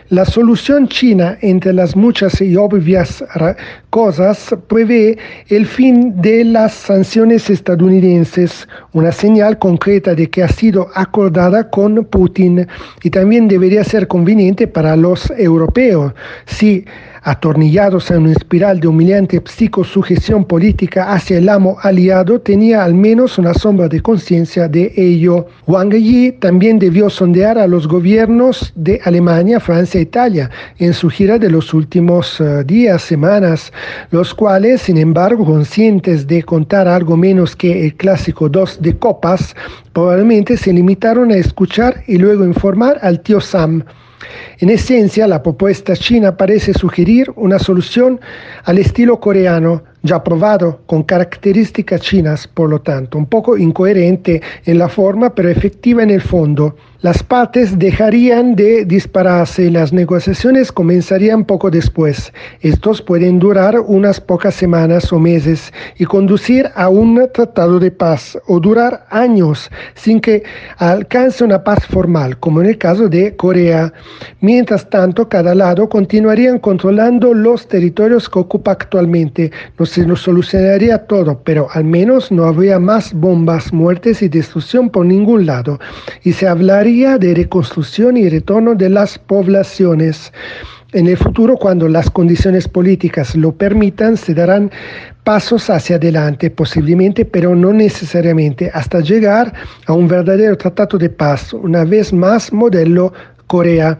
[0.09, 3.23] La solución china, entre las muchas y obvias
[3.89, 5.17] cosas, prevé
[5.49, 12.05] el fin de las sanciones estadounidenses, una señal concreta de que ha sido acordada con
[12.05, 12.67] Putin
[13.01, 16.13] y también debería ser conveniente para los europeos.
[16.45, 16.85] Si
[17.23, 23.37] atornillados en una espiral de humillante psicosujeción política hacia el amo aliado, tenía al menos
[23.37, 25.47] una sombra de conciencia de ello.
[25.67, 31.09] Wang Yi también debió sondear a los gobiernos de Alemania, Francia e Italia en su
[31.09, 33.71] gira de los últimos uh, días, semanas,
[34.11, 39.55] los cuales, sin embargo, conscientes de contar algo menos que el clásico dos de copas,
[39.93, 43.83] probablemente se limitaron a escuchar y luego informar al tío Sam.
[44.59, 48.19] En esencia, la propuesta china parece sugerir una solución
[48.63, 54.77] al estilo coreano, ya probado con características chinas, por lo tanto, un poco incoherente en
[54.77, 56.75] la forma, pero efectiva en el fondo.
[57.03, 62.31] Las partes dejarían de dispararse y las negociaciones comenzarían poco después.
[62.61, 68.37] Estos pueden durar unas pocas semanas o meses y conducir a un tratado de paz
[68.47, 70.43] o durar años sin que
[70.77, 73.91] alcance una paz formal, como en el caso de Corea.
[74.39, 79.51] Mientras tanto, cada lado continuarían controlando los territorios que ocupa actualmente.
[79.77, 84.89] No se nos solucionaría todo, pero al menos no habría más bombas, muertes y destrucción
[84.89, 85.79] por ningún lado.
[86.23, 90.33] Y se hablaría de reconstrucción y retorno de las poblaciones.
[90.93, 94.71] En el futuro, cuando las condiciones políticas lo permitan, se darán
[95.25, 99.53] pasos hacia adelante, posiblemente, pero no necesariamente, hasta llegar
[99.85, 103.13] a un verdadero tratado de paz, una vez más modelo
[103.45, 103.99] Corea.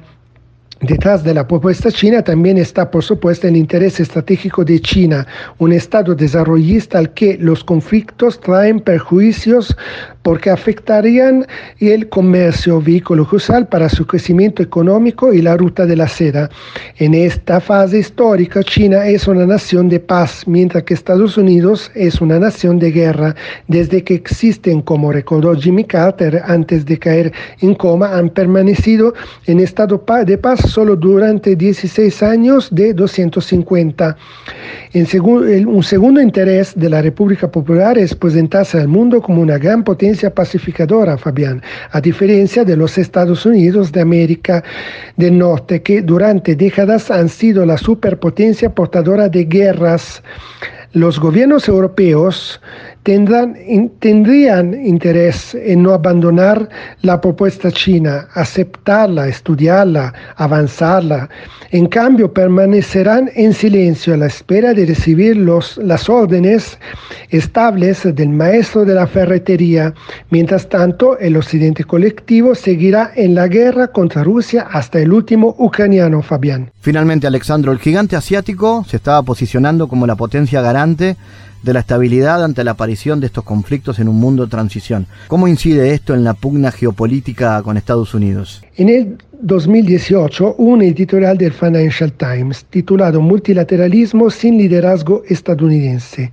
[0.84, 5.26] Detrás de la propuesta china también está, por supuesto, el interés estratégico de China,
[5.58, 9.78] un Estado desarrollista al que los conflictos traen perjuicios
[10.24, 11.46] porque afectarían
[11.80, 16.50] el comercio vehículo crucial para su crecimiento económico y la ruta de la seda.
[16.98, 22.20] En esta fase histórica, China es una nación de paz, mientras que Estados Unidos es
[22.20, 23.36] una nación de guerra.
[23.70, 29.14] Desde que existen, como recordó Jimmy Carter antes de caer en coma, han permanecido
[29.46, 34.18] en estado de paz solo durante 16 años de 250.
[34.94, 39.84] En un segundo interés de la República Popular es presentarse al mundo como una gran
[39.84, 44.64] potencia pacificadora, Fabián, a diferencia de los Estados Unidos de América
[45.16, 50.24] del Norte, que durante décadas han sido la superpotencia portadora de guerras.
[50.94, 52.60] Los gobiernos europeos
[53.04, 56.70] tendrían interés en no abandonar
[57.02, 61.30] la propuesta china, aceptarla, estudiarla, avanzarla.
[61.72, 66.78] En cambio, permanecerán en silencio a la espera de recibir los, las órdenes
[67.30, 69.94] estables del maestro de la ferretería.
[70.30, 76.22] Mientras tanto, el occidente colectivo seguirá en la guerra contra Rusia hasta el último ucraniano,
[76.22, 76.72] Fabián.
[76.80, 81.18] Finalmente, Alexandro, el gigante asiático se estaba posicionando como la potencia garante
[81.64, 85.08] de la estabilidad ante la aparición de estos conflictos en un mundo de transición.
[85.28, 88.62] ¿Cómo incide esto en la pugna geopolítica con Estados Unidos?
[88.76, 96.32] En el 2018 un editorial del Financial Times titulado Multilateralismo sin liderazgo estadounidense.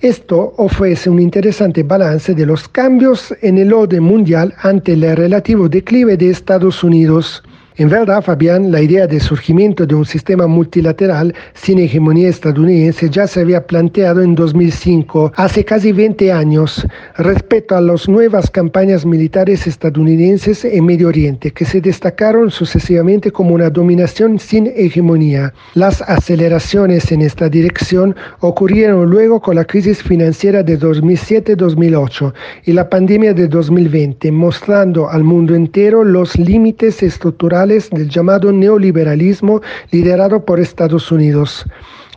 [0.00, 5.68] Esto ofrece un interesante balance de los cambios en el orden mundial ante el relativo
[5.68, 7.42] declive de Estados Unidos.
[7.78, 13.26] En verdad, Fabián, la idea de surgimiento de un sistema multilateral sin hegemonía estadounidense ya
[13.26, 19.66] se había planteado en 2005, hace casi 20 años, respecto a las nuevas campañas militares
[19.66, 25.54] estadounidenses en Medio Oriente, que se destacaron sucesivamente como una dominación sin hegemonía.
[25.72, 32.34] Las aceleraciones en esta dirección ocurrieron luego con la crisis financiera de 2007-2008
[32.66, 39.60] y la pandemia de 2020, mostrando al mundo entero los límites estructurales del llamado neoliberalismo
[39.90, 41.64] liderado por Estados Unidos.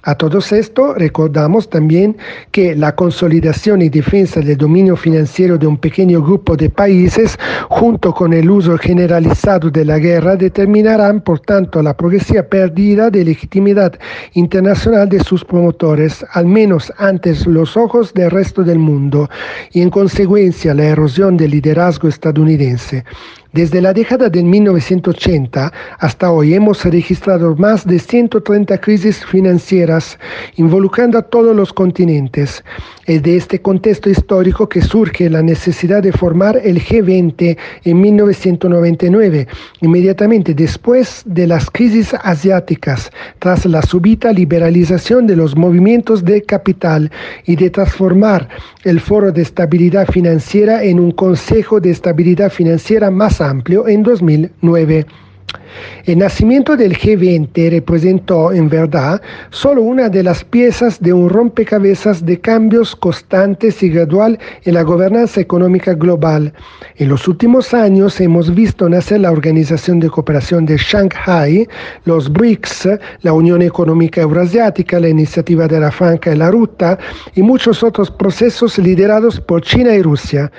[0.08, 2.16] A todos esto recordamos también
[2.52, 7.40] que la consolidación y defensa del dominio financiero de un pequeño grupo de países,
[7.70, 13.26] junto con el uso generalizado de la guerra, determinarán por tanto la progresiva pérdida de
[13.26, 13.98] legitimidad
[14.34, 19.28] internacional de sus promotores, al menos ante los ojos del resto del mundo,
[19.72, 23.04] y en consecuencia la erosión del liderazgo estadounidense.
[23.56, 30.20] Desde la década de 1980 hasta hoy hemos registrado más de 130 crisis financieras
[30.58, 32.66] involucrando a todos los continentes.
[33.06, 39.48] Es de este contexto histórico que surge la necesidad de formar el G20 en 1999,
[39.80, 47.10] inmediatamente después de las crisis asiáticas, tras la súbita liberalización de los movimientos de capital
[47.46, 48.50] y de transformar
[48.84, 55.06] el Foro de Estabilidad Financiera en un Consejo de Estabilidad Financiera más amplio en 2009.
[56.06, 62.26] El nacimiento del G20 representó, en verdad, solo una de las piezas de un rompecabezas
[62.26, 66.54] de cambios constantes y gradual en la gobernanza económica global.
[66.98, 71.68] En los últimos años hemos visto nacer la Organización de Cooperación de Shanghai,
[72.06, 72.90] los BRICS,
[73.22, 76.98] la Unión Económica Euroasiática, la Iniciativa de la Franca y la Ruta
[77.34, 80.52] y muchos otros procesos liderados por China y Rusia.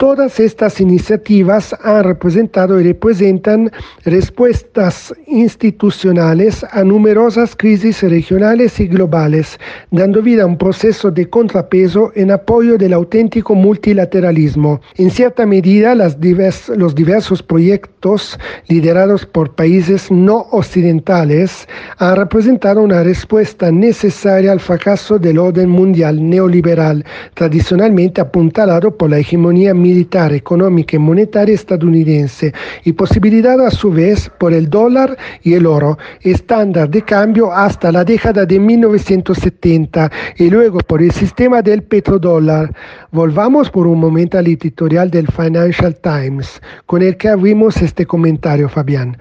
[0.00, 3.70] Todas estas iniciativas han representado y representan
[4.06, 12.12] respuestas institucionales a numerosas crisis regionales y globales, dando vida a un proceso de contrapeso
[12.14, 14.80] en apoyo del auténtico multilateralismo.
[14.96, 18.38] En cierta medida, los diversos proyectos
[18.68, 26.26] liderados por países no occidentales han representado una respuesta necesaria al fracaso del orden mundial
[26.26, 32.52] neoliberal, tradicionalmente apuntalado por la hegemonía militar militar, económica y monetaria estadounidense
[32.84, 37.90] y posibilidad a su vez por el dólar y el oro, estándar de cambio hasta
[37.90, 42.72] la década de 1970 y luego por el sistema del petrodólar.
[43.10, 48.68] Volvamos por un momento al editorial del Financial Times, con el que abrimos este comentario,
[48.68, 49.16] Fabián.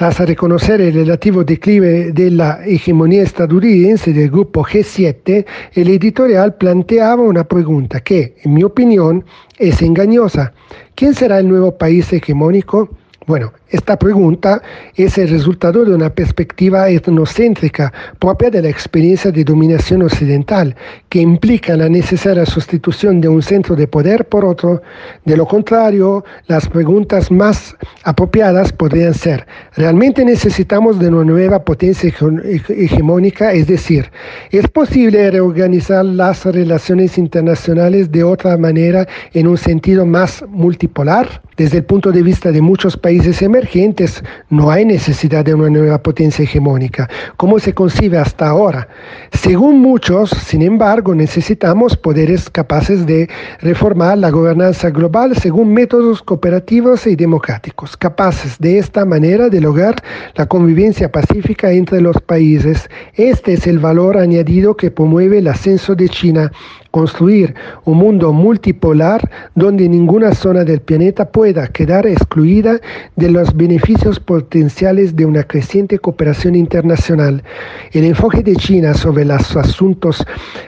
[0.00, 5.44] Tras reconocer el relativo declive de la hegemonía estadounidense del grupo G7,
[5.74, 9.26] el editorial planteaba una pregunta que, en mi opinión,
[9.58, 10.54] es engañosa.
[10.94, 12.88] ¿Quién será el nuevo país hegemónico?
[13.26, 14.60] Bueno, esta pregunta
[14.96, 20.74] es el resultado de una perspectiva etnocéntrica propia de la experiencia de dominación occidental,
[21.08, 24.82] que implica la necesaria sustitución de un centro de poder por otro.
[25.24, 29.46] De lo contrario, las preguntas más apropiadas podrían ser,
[29.76, 32.12] ¿realmente necesitamos de una nueva potencia
[32.68, 33.52] hegemónica?
[33.52, 34.10] Es decir,
[34.50, 41.40] ¿es posible reorganizar las relaciones internacionales de otra manera en un sentido más multipolar?
[41.56, 43.59] Desde el punto de vista de muchos países emergentes,
[44.48, 48.88] no hay necesidad de una nueva potencia hegemónica, como se concibe hasta ahora.
[49.32, 53.28] Según muchos, sin embargo, necesitamos poderes capaces de
[53.60, 59.96] reformar la gobernanza global según métodos cooperativos y democráticos, capaces de esta manera de lograr
[60.34, 62.88] la convivencia pacífica entre los países.
[63.14, 66.52] Este es el valor añadido que promueve el ascenso de China
[66.90, 72.80] construir un mundo multipolar donde ninguna zona del planeta pueda quedar excluida
[73.16, 77.42] de los beneficios potenciales de una creciente cooperación internacional.
[77.92, 80.24] El enfoque de China sobre los asuntos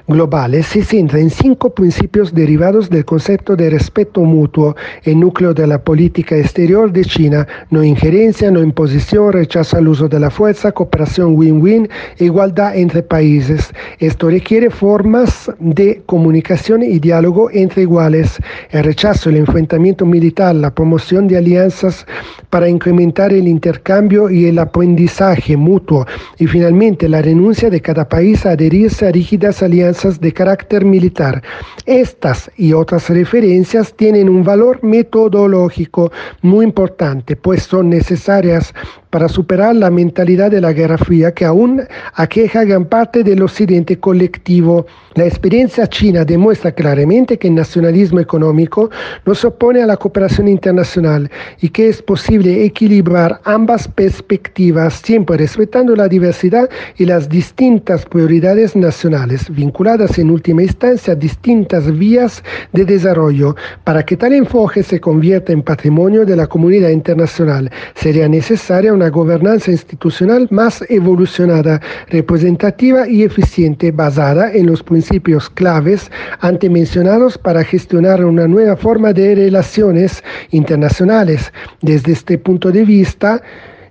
[0.07, 5.67] globales se centra en cinco principios derivados del concepto de respeto mutuo, el núcleo de
[5.67, 10.73] la política exterior de China, no injerencia, no imposición, rechazo al uso de la fuerza,
[10.73, 13.73] cooperación win-win, igualdad entre países.
[13.99, 18.39] Esto requiere formas de comunicación y diálogo entre iguales,
[18.69, 22.07] el rechazo, el enfrentamiento militar, la promoción de alianzas
[22.51, 26.05] para incrementar el intercambio y el aprendizaje mutuo
[26.39, 31.43] y finalmente la renuncia de cada país a adherirse a rígidas alianzas de carácter militar.
[31.87, 38.75] Estas y otras referencias tienen un valor metodológico muy importante, pues son necesarias
[39.13, 41.83] para superar la mentalidad de la Guerra Fría que aún
[42.15, 44.87] aqueja gran parte del occidente colectivo.
[45.15, 48.89] La experiencia china demuestra claramente que el nacionalismo económico
[49.27, 55.37] no se opone a la cooperación internacional y que es posible equilibrar ambas perspectivas siempre
[55.37, 62.43] respetando la diversidad y las distintas prioridades nacionales, vinculadas en última instancia a distintas vías
[62.73, 63.57] de desarrollo.
[63.85, 69.02] Para que tal enfoque se convierta en patrimonio de la comunidad internacional, sería necesaria una
[69.11, 78.25] gobernanza institucional más evolucionada, representativa y eficiente, basada en los principios claves antemencionados para gestionar
[78.25, 81.53] una nueva forma de relaciones internacionales.
[81.81, 83.43] Desde este punto de vista,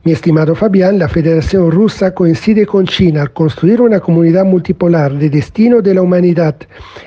[0.03, 5.29] mi estimado Fabián, la Federación Rusa coincide con China al construir una comunidad multipolar de
[5.29, 6.55] destino de la humanidad,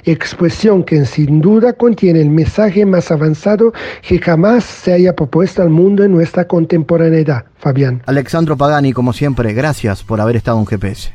[0.04, 3.72] expresión que sin duda contiene el mensaje más avanzado
[4.02, 7.46] que jamás se haya propuesto al mundo en nuestra contemporaneidad.
[7.58, 8.02] Fabián.
[8.06, 11.14] Alexandro Pagani, como siempre, gracias por haber estado en GPS.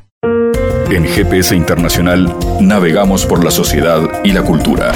[0.89, 4.91] En GPS Internacional navegamos por la sociedad y la cultura.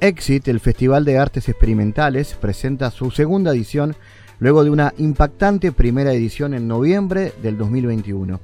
[0.00, 3.96] Exit, el Festival de Artes Experimentales, presenta su segunda edición
[4.38, 8.38] luego de una impactante primera edición en noviembre del 2021.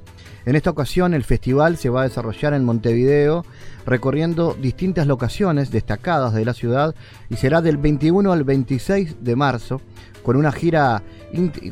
[0.45, 3.45] En esta ocasión el festival se va a desarrollar en Montevideo,
[3.85, 6.95] recorriendo distintas locaciones destacadas de la ciudad
[7.29, 9.79] y será del 21 al 26 de marzo
[10.23, 11.03] con una gira,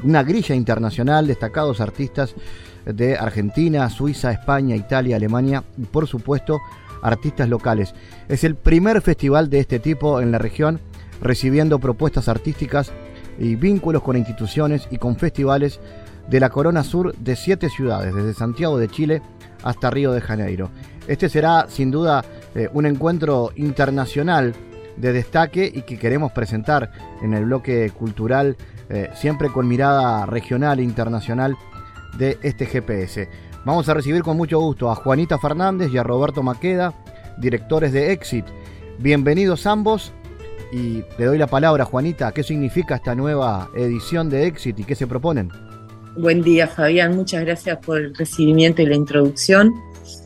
[0.04, 2.36] una grilla internacional, destacados artistas
[2.86, 6.60] de Argentina, Suiza, España, Italia, Alemania y por supuesto
[7.02, 7.94] artistas locales.
[8.28, 10.80] Es el primer festival de este tipo en la región,
[11.22, 12.92] recibiendo propuestas artísticas
[13.40, 15.80] y vínculos con instituciones y con festivales
[16.30, 19.22] de la Corona Sur de siete ciudades, desde Santiago de Chile
[19.64, 20.70] hasta Río de Janeiro.
[21.08, 22.24] Este será sin duda
[22.56, 24.54] eh, un encuentro internacional
[24.98, 26.92] de destaque y que queremos presentar
[27.22, 28.56] en el bloque cultural,
[28.90, 31.58] eh, siempre con mirada regional e internacional
[32.18, 33.28] de este GPS.
[33.64, 36.96] Vamos a recibir con mucho gusto a Juanita Fernández y a Roberto Maqueda,
[37.38, 38.46] directores de Exit.
[38.98, 40.12] Bienvenidos ambos
[40.74, 42.32] y le doy la palabra, Juanita.
[42.32, 45.52] ¿Qué significa esta nueva edición de Exit y qué se proponen?
[46.18, 47.16] Buen día, Fabián.
[47.16, 49.76] Muchas gracias por el recibimiento y la introducción.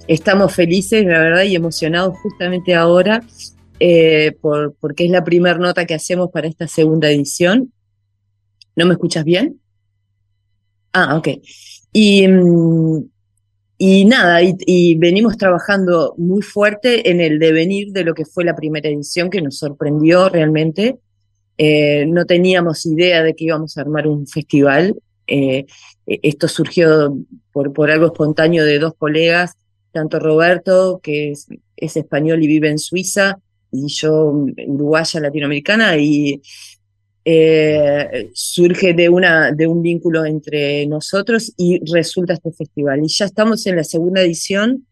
[0.08, 3.22] Estamos felices, la verdad, y emocionados justamente ahora
[3.82, 7.74] eh, por, porque es la primera nota que hacemos para esta segunda edición.
[8.78, 9.60] ¿No me escuchas bien?
[10.94, 11.28] Ah, ok.
[11.92, 13.10] Y, mm,
[13.78, 18.56] y nada, y, venimos trabajando muy fuerte en el devenir de lo que fue la
[18.56, 20.98] primera edición, que nos sorprendió realmente.
[21.58, 24.96] Eh, no teníamos idea de que íbamos a armar un festival.
[25.28, 25.66] Eh,
[26.08, 27.18] e, esto surgió
[27.52, 29.56] por, por algo espontáneo de dos colegas,
[29.92, 33.40] tanto Roberto, que es, es español y vive en Suiza,
[33.72, 34.32] y yo
[34.68, 36.42] uruguaya latinoamericana, y
[37.28, 43.04] eh, surge de, una, de un vínculo entre nosotros y resulta este festival.
[43.04, 44.86] Y ya estamos en la segunda edición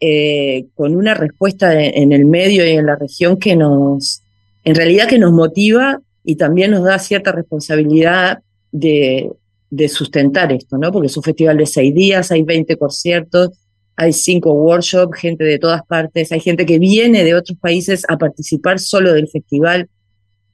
[0.00, 4.22] eh, con una respuesta en el medio y en la región que nos,
[4.64, 8.40] en realidad que nos motiva y también nos da cierta responsabilidad
[8.72, 9.30] de,
[9.70, 10.90] de sustentar esto, ¿no?
[10.90, 13.50] Porque es un festival de seis días, hay 20 conciertos,
[13.96, 18.16] hay cinco workshops, gente de todas partes, hay gente que viene de otros países a
[18.16, 19.88] participar solo del festival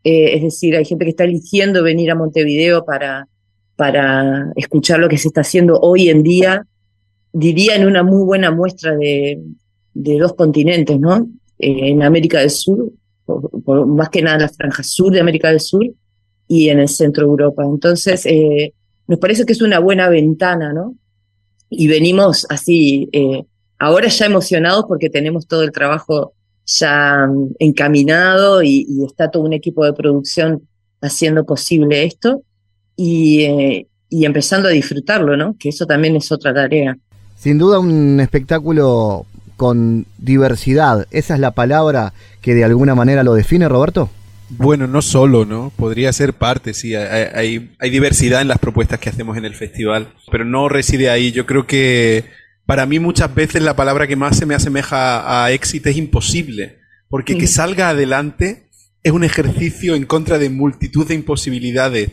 [0.05, 3.27] eh, es decir, hay gente que está eligiendo venir a Montevideo para,
[3.75, 6.67] para escuchar lo que se está haciendo hoy en día,
[7.33, 9.43] diría en una muy buena muestra de,
[9.95, 11.27] de dos continentes, ¿no?
[11.59, 12.93] Eh, en América del Sur,
[13.25, 15.87] por, más que nada en la franja sur de América del Sur
[16.47, 17.65] y en el centro de Europa.
[17.65, 18.75] Entonces, eh,
[19.07, 20.97] nos parece que es una buena ventana, ¿no?
[21.71, 23.09] Y venimos así,
[23.79, 26.35] ahora ya emocionados porque tenemos todo el trabajo
[26.67, 30.63] ya mm, encaminado y, está todo un equipo de producción
[31.01, 32.43] haciendo posible esto.
[32.97, 35.57] Y, eh, y empezando a disfrutarlo, ¿no?
[35.59, 36.97] Que eso también es otra tarea.
[37.37, 43.35] Sin duda un espectáculo con diversidad, esa es la palabra que de alguna manera lo
[43.35, 44.11] define, Roberto.
[44.51, 45.73] Bueno, no solo, ¿no?
[45.75, 46.95] Podría ser parte, sí.
[46.95, 51.33] Hay, hay, diversidad en las propuestas que hacemos en el festival, pero no reside ahí.
[51.33, 52.25] Yo creo que
[52.67, 56.79] para mí muchas veces la palabra que más se me asemeja a éxito es imposible,
[57.09, 58.71] porque que salga adelante
[59.03, 62.11] es un ejercicio en contra de multitud de imposibilidades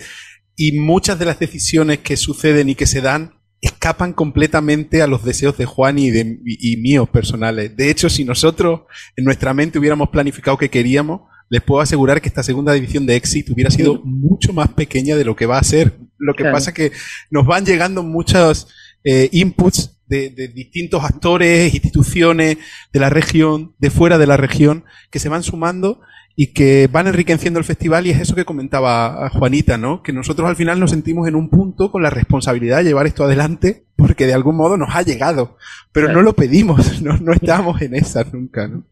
[0.55, 5.23] y muchas de las decisiones que suceden y que se dan escapan completamente a los
[5.23, 7.75] deseos de Juan y, de, y míos personales.
[7.77, 8.81] De hecho, si nosotros
[9.15, 13.15] en nuestra mente hubiéramos planificado que queríamos, les puedo asegurar que esta segunda división de
[13.15, 15.99] Exit hubiera sido mucho más pequeña de lo que va a ser.
[16.17, 16.91] Lo que pasa es que
[17.29, 18.67] nos van llegando muchos
[19.03, 22.57] eh, inputs de, de, distintos actores, instituciones
[22.93, 26.01] de la región, de fuera de la región, que se van sumando
[26.35, 30.03] y que van enriqueciendo el festival y es eso que comentaba Juanita, ¿no?
[30.03, 33.23] Que nosotros al final nos sentimos en un punto con la responsabilidad de llevar esto
[33.23, 35.57] adelante porque de algún modo nos ha llegado,
[35.91, 38.83] pero no lo pedimos, no, no estábamos en esa nunca, ¿no?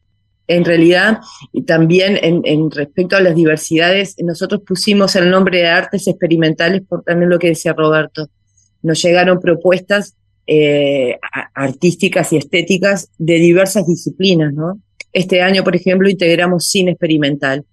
[0.50, 1.20] en realidad,
[1.68, 7.30] también en, respecto a las diversidades, nosotros pusimos el nombre de artes experimentales por también
[7.30, 8.30] lo que decía Roberto.
[8.82, 10.16] Nos llegaron propuestas
[10.50, 11.18] eh,
[11.54, 14.80] artísticas y estéticas de diversas disciplinas, ¿no?
[15.14, 17.66] Este año, por ejemplo, integramos cine experimental.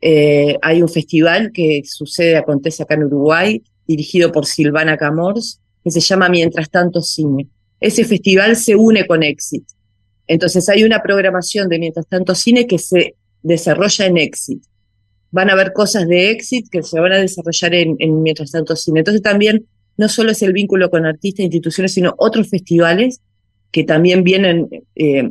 [0.00, 5.90] Eh, hay un festival que sucede, acontece acá en Uruguay, dirigido por Silvana Camors, que
[5.90, 7.48] se llama Mientras tanto Cine.
[7.80, 9.64] Ese festival se une con Exit
[10.28, 14.62] entonces hay una programación de Mientras tanto Cine que se desarrolla en Exit.
[15.30, 19.00] Van a haber cosas de Exit que se van a desarrollar en, Mientras tanto Cine.
[19.00, 19.66] Entonces también
[19.98, 23.20] no solo es el vínculo con artistas e instituciones, sino otros festivales
[23.70, 25.30] que también vienen eh,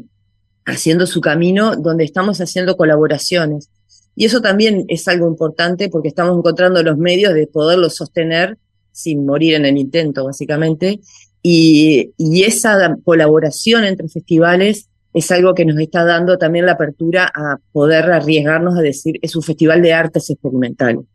[0.65, 3.70] haciendo su camino, donde estamos haciendo colaboraciones.
[4.15, 8.57] Y eso también es algo importante porque estamos encontrando los medios de poderlo sostener
[8.91, 10.99] sin morir en el intento, básicamente,
[11.41, 12.13] y,
[12.43, 18.11] esa colaboración entre festivales es algo que nos está dando también la apertura a poder
[18.11, 21.05] arriesgarnos a decir, es un festival de artes experimentales.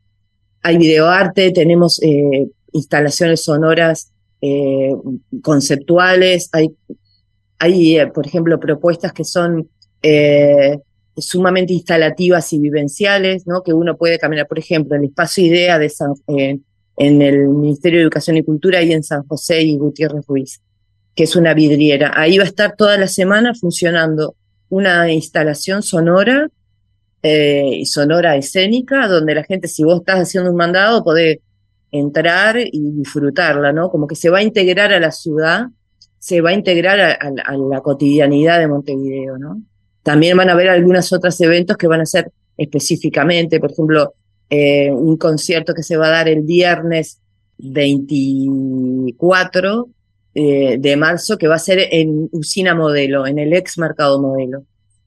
[0.63, 4.93] Hay videoarte, tenemos eh, instalaciones sonoras eh,
[5.43, 6.71] conceptuales, hay,
[7.59, 9.69] hay eh, por ejemplo, propuestas que son
[11.17, 13.63] sumamente instalativas y vivenciales, ¿no?
[13.63, 16.15] que uno puede caminar, por ejemplo, el espacio IDEA de San,
[16.97, 20.61] en el Ministerio de Educación y Cultura y en San José y Gutiérrez Ruiz,
[21.15, 22.13] que es una vidriera.
[22.15, 24.35] Ahí va a estar toda la semana funcionando
[24.69, 26.49] una instalación sonora
[27.23, 31.39] eh, y sonora escénica, donde la gente, si vos estás haciendo un mandado, podés
[31.93, 33.89] entrar y disfrutarla, ¿no?
[33.91, 35.67] Como que se va a integrar a la ciudad,
[36.19, 39.63] se va a integrar a, la cotidianidad de Montevideo, ¿no?
[40.03, 44.15] También van a haber algunos otros eventos que van a ser específicamente, por ejemplo,
[44.51, 47.21] eh, un concierto que se va a dar el viernes
[47.59, 49.89] 24
[50.35, 54.65] eh, de marzo, que va a ser en Usina Modelo, en el ex Mercado Modelo.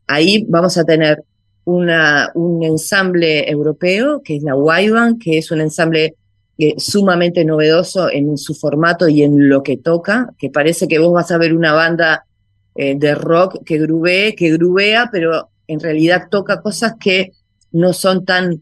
[0.08, 1.24] Ahí vamos a tener
[1.66, 6.16] una, un ensamble europeo, que es la Waiban, que es un ensamble
[6.58, 11.14] eh, sumamente novedoso en su formato y en lo que toca, que parece que vos
[11.14, 12.26] vas a ver una banda
[12.78, 17.32] de rock que grubee, que grubea, pero en realidad toca cosas que
[17.72, 18.62] no son tan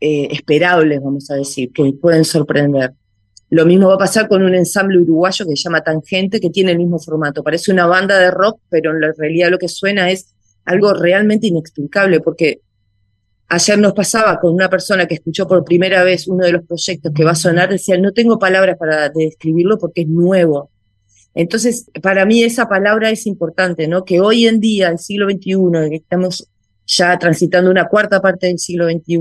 [0.00, 2.92] eh, esperables, vamos a decir, que pueden sorprender.
[3.48, 6.72] Lo mismo va a pasar con un ensamble uruguayo que se llama Tangente, que tiene
[6.72, 7.42] el mismo formato.
[7.42, 10.34] Parece una banda de rock, pero en realidad lo que suena es
[10.64, 12.60] algo realmente inexplicable, porque
[13.48, 17.12] ayer nos pasaba con una persona que escuchó por primera vez uno de los proyectos
[17.14, 20.70] que va a sonar, decía, no tengo palabras para describirlo porque es nuevo.
[21.34, 24.04] Entonces, para mí esa palabra es importante, ¿no?
[24.04, 26.48] Que hoy en día, el siglo XXI, que estamos
[26.86, 29.18] ya transitando una cuarta parte del siglo XXI,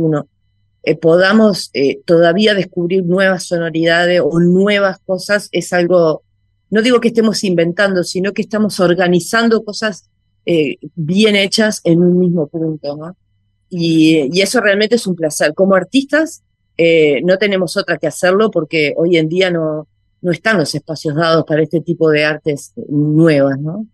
[0.84, 6.24] eh, podamos eh, todavía descubrir nuevas sonoridades o nuevas cosas es algo,
[6.70, 10.10] no digo que estemos inventando, sino que estamos organizando cosas
[10.46, 13.18] eh, bien hechas en un mismo punto, ¿no?
[13.70, 15.54] Y, y, eso realmente es un placer.
[15.54, 16.44] Como artistas
[17.24, 19.88] no tenemos otra que hacerlo porque hoy en día no,
[20.26, 23.86] no están los espacios dados para este tipo de artes nuevas, ¿no?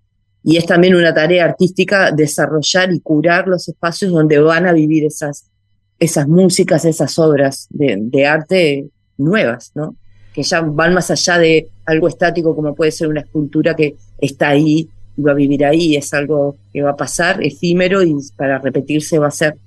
[0.44, 5.06] Y es también una tarea artística desarrollar y curar los espacios donde van a vivir
[5.06, 5.52] esas,
[6.00, 9.96] esas músicas, esas obras de, arte nuevas, ¿no?
[10.34, 14.50] Que ya van más allá de algo estático como puede ser una escultura que está
[14.50, 19.20] ahí va a vivir ahí, es algo que va a pasar, efímero y para repetirse
[19.20, 19.58] va a ser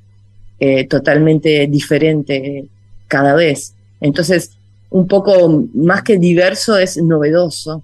[0.58, 2.66] eh, totalmente diferente
[3.08, 3.74] cada vez.
[4.00, 4.56] Entonces,
[4.90, 7.82] un poco más que diverso es novedoso.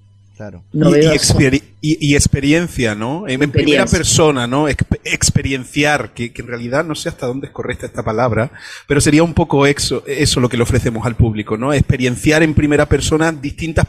[1.82, 3.26] Y, experiencia, ¿no?
[3.26, 4.68] En, primera persona, ¿no?
[4.68, 8.53] experienciar, que, en realidad no sé hasta dónde es correcta esta palabra,
[8.86, 11.72] pero sería un poco eso, eso lo que le ofrecemos al público, ¿no?
[11.72, 13.86] Experienciar en primera persona distintas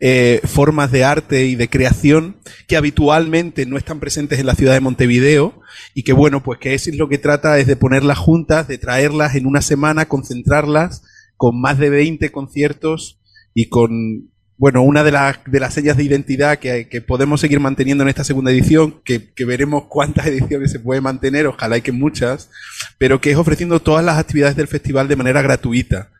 [0.00, 2.36] eh, formas de arte y de creación
[2.66, 5.60] que habitualmente no están presentes en la ciudad de Montevideo
[5.94, 8.78] y que bueno, pues que eso es lo que trata es de ponerlas juntas, de
[8.78, 11.02] traerlas en una semana, concentrarlas
[11.36, 13.20] con más de 20 conciertos
[13.54, 17.60] y con bueno, una de, las de las señas de identidad que, que, podemos seguir
[17.60, 21.82] manteniendo en esta segunda edición, que, que, veremos cuántas ediciones se puede mantener, ojalá y
[21.82, 22.50] que muchas,
[22.96, 26.10] pero que es ofreciendo todas las actividades del festival de manera gratuita,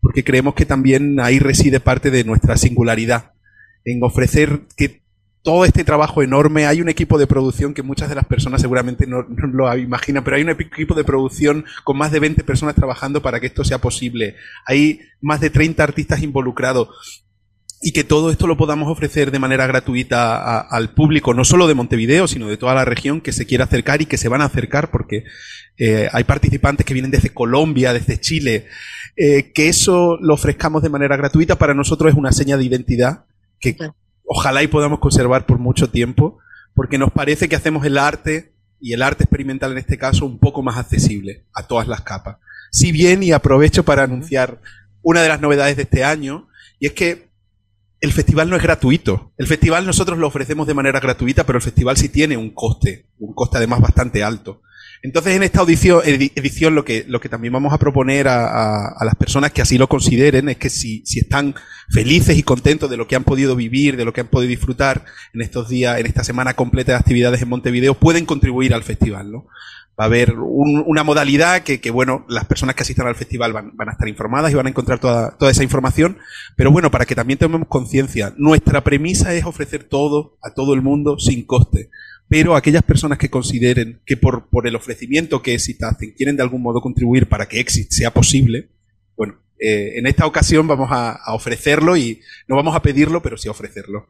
[0.00, 3.32] porque creemos que también ahí reside parte de nuestra singularidad,
[3.84, 5.02] en ofrecer que
[5.42, 9.06] todo este trabajo enorme, hay un equipo de producción que muchas de las personas seguramente
[9.06, 12.76] no, no, lo imaginan, pero hay un equipo de producción con más de 20 personas
[12.76, 14.36] trabajando para que esto sea posible.
[14.66, 17.24] Hay más de 30 artistas involucrados
[17.82, 21.74] y que todo esto lo podamos ofrecer de manera gratuita al público, no solo de
[21.74, 24.44] Montevideo, sino de toda la región que se quiera acercar y que se van a
[24.44, 25.24] acercar, porque
[25.78, 28.66] eh, hay participantes que vienen desde Colombia, desde Chile.
[29.16, 33.26] Eh, que eso lo ofrezcamos de manera gratuita para nosotros es una seña de identidad
[33.60, 33.76] que
[34.24, 36.38] ojalá y podamos conservar por mucho tiempo,
[36.74, 40.38] porque nos parece que hacemos el arte, y el arte experimental en este caso, un
[40.38, 42.38] poco más accesible a todas las capas.
[42.70, 44.60] Si bien, y aprovecho para anunciar
[45.02, 46.48] una de las novedades de este año,
[46.80, 47.31] y es que
[48.02, 49.32] el festival no es gratuito.
[49.38, 53.06] El festival nosotros lo ofrecemos de manera gratuita, pero el festival sí tiene un coste,
[53.20, 54.60] un coste además bastante alto.
[55.04, 59.62] Entonces, en esta audición, edición, lo que, también vamos a proponer a, las personas que
[59.62, 61.54] así lo consideren es que si, si están
[61.90, 65.04] felices y contentos de lo que han podido vivir, de lo que han podido disfrutar
[65.32, 69.30] en estos días, en esta semana completa de actividades en Montevideo, pueden contribuir al festival,
[69.30, 69.46] ¿no?
[69.98, 73.76] Va a haber una modalidad que, que, bueno, las personas que asistan al festival van,
[73.76, 76.16] van, a estar informadas y van a encontrar toda, toda esa información.
[76.56, 80.80] Pero bueno, para que también tomemos conciencia, nuestra premisa es ofrecer todo a todo el
[80.80, 81.90] mundo sin coste.
[82.28, 86.42] Pero aquellas personas que consideren que por, por el ofrecimiento que Exit hacen quieren de
[86.42, 88.70] algún modo contribuir para que Exit sea posible,
[89.14, 93.36] bueno, eh, en esta ocasión vamos a, a ofrecerlo y no vamos a pedirlo, pero
[93.36, 94.08] sí a ofrecerlo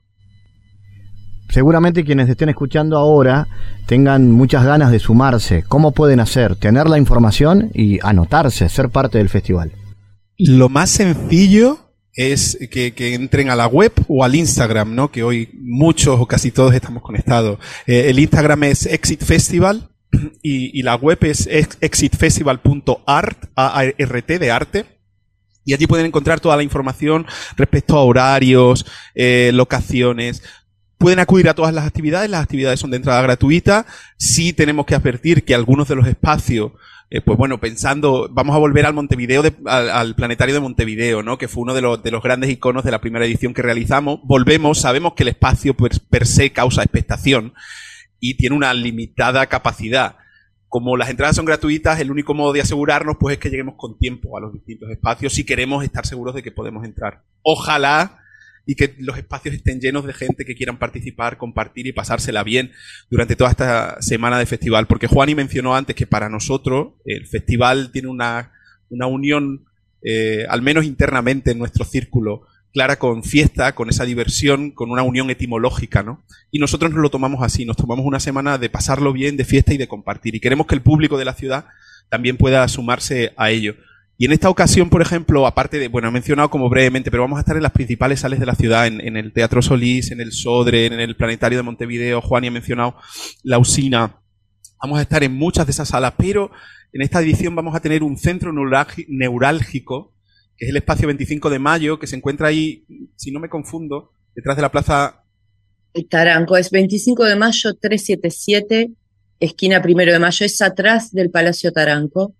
[1.52, 3.46] seguramente quienes estén escuchando ahora
[3.86, 5.64] tengan muchas ganas de sumarse.
[5.68, 6.56] ¿Cómo pueden hacer?
[6.56, 9.72] Tener la información y anotarse, ser parte del festival.
[10.38, 11.78] Lo más sencillo
[12.14, 15.10] es que, entren a la web o al Instagram, ¿no?
[15.10, 17.58] Que hoy muchos o casi todos estamos conectados.
[17.86, 19.90] Eh, el Instagram es Exit Festival
[20.42, 21.46] y, la web es
[21.80, 24.84] exitfestival.art, A-R-T de arte.
[25.64, 27.24] Y allí pueden encontrar toda la información
[27.56, 28.84] respecto a horarios,
[29.14, 30.42] eh, locaciones,
[31.02, 33.86] Pueden acudir a todas las actividades, las actividades son de entrada gratuita.
[34.18, 36.74] Sí tenemos que advertir que algunos de los espacios,
[37.10, 41.38] eh, pues bueno, pensando, vamos a volver al Montevideo, al, planetario de Montevideo, ¿no?
[41.38, 44.20] Que fue uno de los, de los grandes iconos de la primera edición que realizamos.
[44.22, 47.52] Volvemos, sabemos que el espacio per, per se causa expectación
[48.20, 50.18] y tiene una limitada capacidad
[50.68, 53.98] como las entradas son gratuitas, el único modo de asegurarnos pues es que lleguemos con
[53.98, 57.24] tiempo a los distintos espacios si queremos estar seguros de que podemos entrar.
[57.42, 58.21] Ojalá
[58.64, 62.72] y que los espacios estén llenos de gente que quieran participar, compartir y pasársela bien
[63.10, 64.86] durante toda esta semana de festival.
[64.86, 68.52] Porque Juani mencionó antes que para nosotros el festival tiene una,
[68.88, 69.64] una unión,
[70.02, 75.02] eh, al menos internamente en nuestro círculo, clara con fiesta, con esa diversión, con una
[75.02, 76.24] unión etimológica, ¿no?
[76.50, 79.74] Y nosotros nos lo tomamos así, nos tomamos una semana de pasarlo bien, de fiesta
[79.74, 80.34] y de compartir.
[80.34, 81.66] Y queremos que el público de la ciudad
[82.08, 83.76] también pueda sumarse a ello.
[84.18, 87.38] Y en esta ocasión, por ejemplo, aparte de, bueno, he mencionado como brevemente, pero vamos
[87.38, 90.32] a estar en las principales sales de la ciudad, en, el Teatro Solís, en el
[90.32, 92.96] Sodre, en el Planetario de Montevideo, Juan y ha mencionado
[93.42, 94.20] la usina.
[94.80, 96.50] Vamos a estar en muchas de esas salas, pero
[96.92, 100.14] en esta edición vamos a tener un centro neurálgico,
[100.56, 102.84] que es el espacio 25 de mayo, que se encuentra ahí,
[103.16, 105.24] si no me confundo, detrás de la plaza.
[106.08, 108.92] Taranco, es 25 de mayo 377,
[109.40, 112.34] esquina primero de mayo, es atrás del Palacio Taranco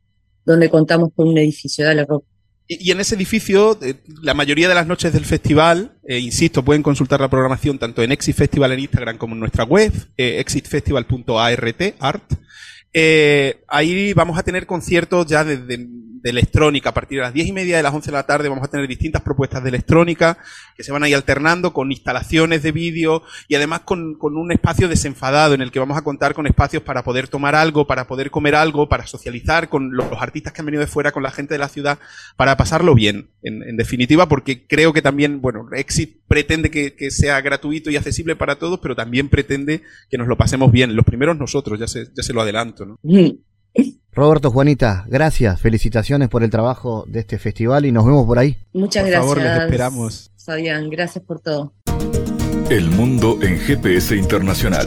[0.45, 2.27] donde contamos con un edificio de la roca.
[2.69, 6.83] Y, en ese edificio, eh, la mayoría de las noches del festival, eh, insisto, pueden
[6.83, 11.83] consultar la programación tanto en Exit Festival en Instagram como en nuestra web, eh, exitfestival.art,
[11.99, 12.33] art.
[13.69, 15.87] ahí vamos a tener conciertos ya desde
[16.23, 16.91] de electrónica.
[16.91, 18.71] A partir de las diez y media de las 11 de la tarde vamos a
[18.71, 20.39] tener distintas propuestas de electrónica
[20.77, 24.53] que se van a ir alternando con instalaciones de vídeo y además con, con, un
[24.53, 28.07] espacio desenfadado en el que vamos a contar con espacios para poder tomar algo, para
[28.07, 31.31] poder comer algo, para socializar con los, artistas que han venido de fuera, con la
[31.31, 31.99] gente de la ciudad,
[32.37, 37.41] para pasarlo bien, en, definitiva, porque creo que también, bueno, Exit pretende que, que, sea
[37.41, 40.95] gratuito y accesible para todos, pero también pretende que nos lo pasemos bien.
[40.95, 42.87] Los primeros nosotros, ya se, ya se lo adelanto.
[42.87, 42.99] ¿no?
[44.15, 48.59] Roberto, Juanita, gracias, felicitaciones por el trabajo de este festival y nos vemos por ahí.
[48.75, 49.35] Muchas por gracias.
[49.35, 50.31] Favor, les esperamos.
[50.37, 51.73] Fabián, gracias por todo.
[52.69, 54.87] El mundo en GPS internacional.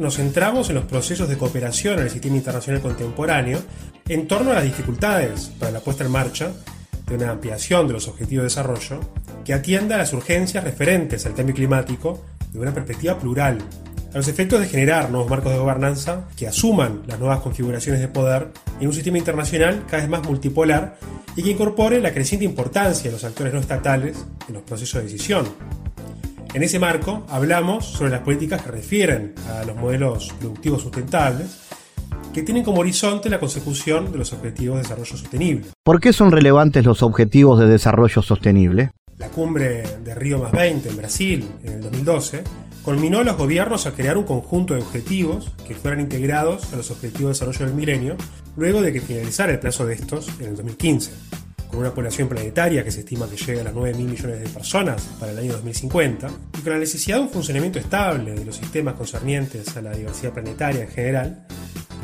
[0.00, 3.58] Nos centramos en los procesos de cooperación en el sistema internacional contemporáneo
[4.08, 6.52] en torno a las dificultades para la puesta en marcha
[7.06, 9.00] de una ampliación de los objetivos de desarrollo
[9.44, 13.58] que atienda a las urgencias referentes al cambio climático de una perspectiva plural,
[14.14, 18.08] a los efectos de generar nuevos marcos de gobernanza que asuman las nuevas configuraciones de
[18.08, 18.48] poder
[18.80, 20.96] en un sistema internacional cada vez más multipolar
[21.36, 24.16] y que incorpore la creciente importancia de los actores no estatales
[24.48, 25.44] en los procesos de decisión.
[26.52, 31.60] En ese marco hablamos sobre las políticas que refieren a los modelos productivos sustentables,
[32.34, 35.66] que tienen como horizonte la consecución de los objetivos de desarrollo sostenible.
[35.84, 38.90] ¿Por qué son relevantes los objetivos de desarrollo sostenible?
[39.18, 42.42] La cumbre de Río más 20 en Brasil en el 2012
[42.82, 46.90] culminó a los gobiernos a crear un conjunto de objetivos que fueran integrados a los
[46.90, 48.16] objetivos de desarrollo del milenio
[48.56, 51.12] luego de que finalizara el plazo de estos en el 2015
[51.70, 54.48] con una población planetaria que se estima que llega a las 9 mil millones de
[54.48, 58.56] personas para el año 2050, y con la necesidad de un funcionamiento estable de los
[58.56, 61.46] sistemas concernientes a la diversidad planetaria en general,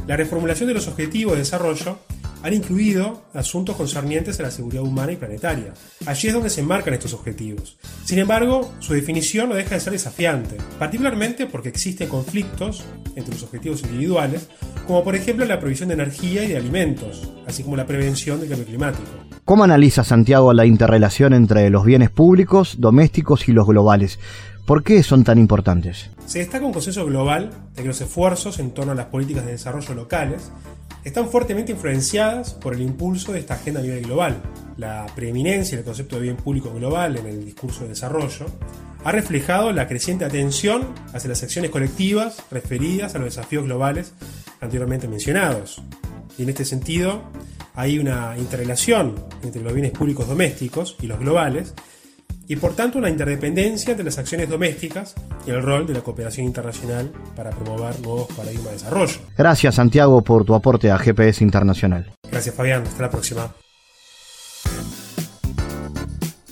[0.07, 1.99] la reformulación de los objetivos de desarrollo
[2.43, 5.75] han incluido asuntos concernientes a la seguridad humana y planetaria.
[6.07, 7.77] Allí es donde se enmarcan estos objetivos.
[8.05, 12.85] Sin embargo, su definición no deja de ser desafiante, particularmente porque existen conflictos
[13.17, 14.49] entre los objetivos individuales,
[14.87, 18.49] como por ejemplo la provisión de energía y de alimentos, así como la prevención del
[18.49, 19.09] cambio climático.
[19.45, 24.21] ¿Cómo analiza Santiago la interrelación entre los bienes públicos, domésticos y los globales?
[24.67, 26.11] ¿Por qué son tan importantes?
[26.27, 29.53] Se destaca un consenso global de que los esfuerzos en torno a las políticas de
[29.53, 30.51] desarrollo locales
[31.05, 34.43] están fuertemente influenciadas por el impulso de esta agenda a nivel global.
[34.77, 38.47] La preeminencia del concepto de bien público global en el discurso de desarrollo
[39.05, 44.15] ha reflejado la creciente atención hacia las acciones colectivas referidas a los desafíos globales
[44.61, 45.81] anteriormente mencionados.
[46.39, 47.23] Y en este sentido,
[47.77, 49.15] hay una interrelación
[49.45, 51.73] entre los bienes públicos domésticos y los globales,
[52.49, 55.15] y por tanto una interdependencia entre las acciones domésticas
[55.47, 59.19] y el rol de la cooperación internacional para promover nuevos paradigmas de desarrollo.
[59.37, 62.13] Gracias Santiago por tu aporte a GPS Internacional.
[62.31, 63.55] Gracias Fabián, hasta la próxima.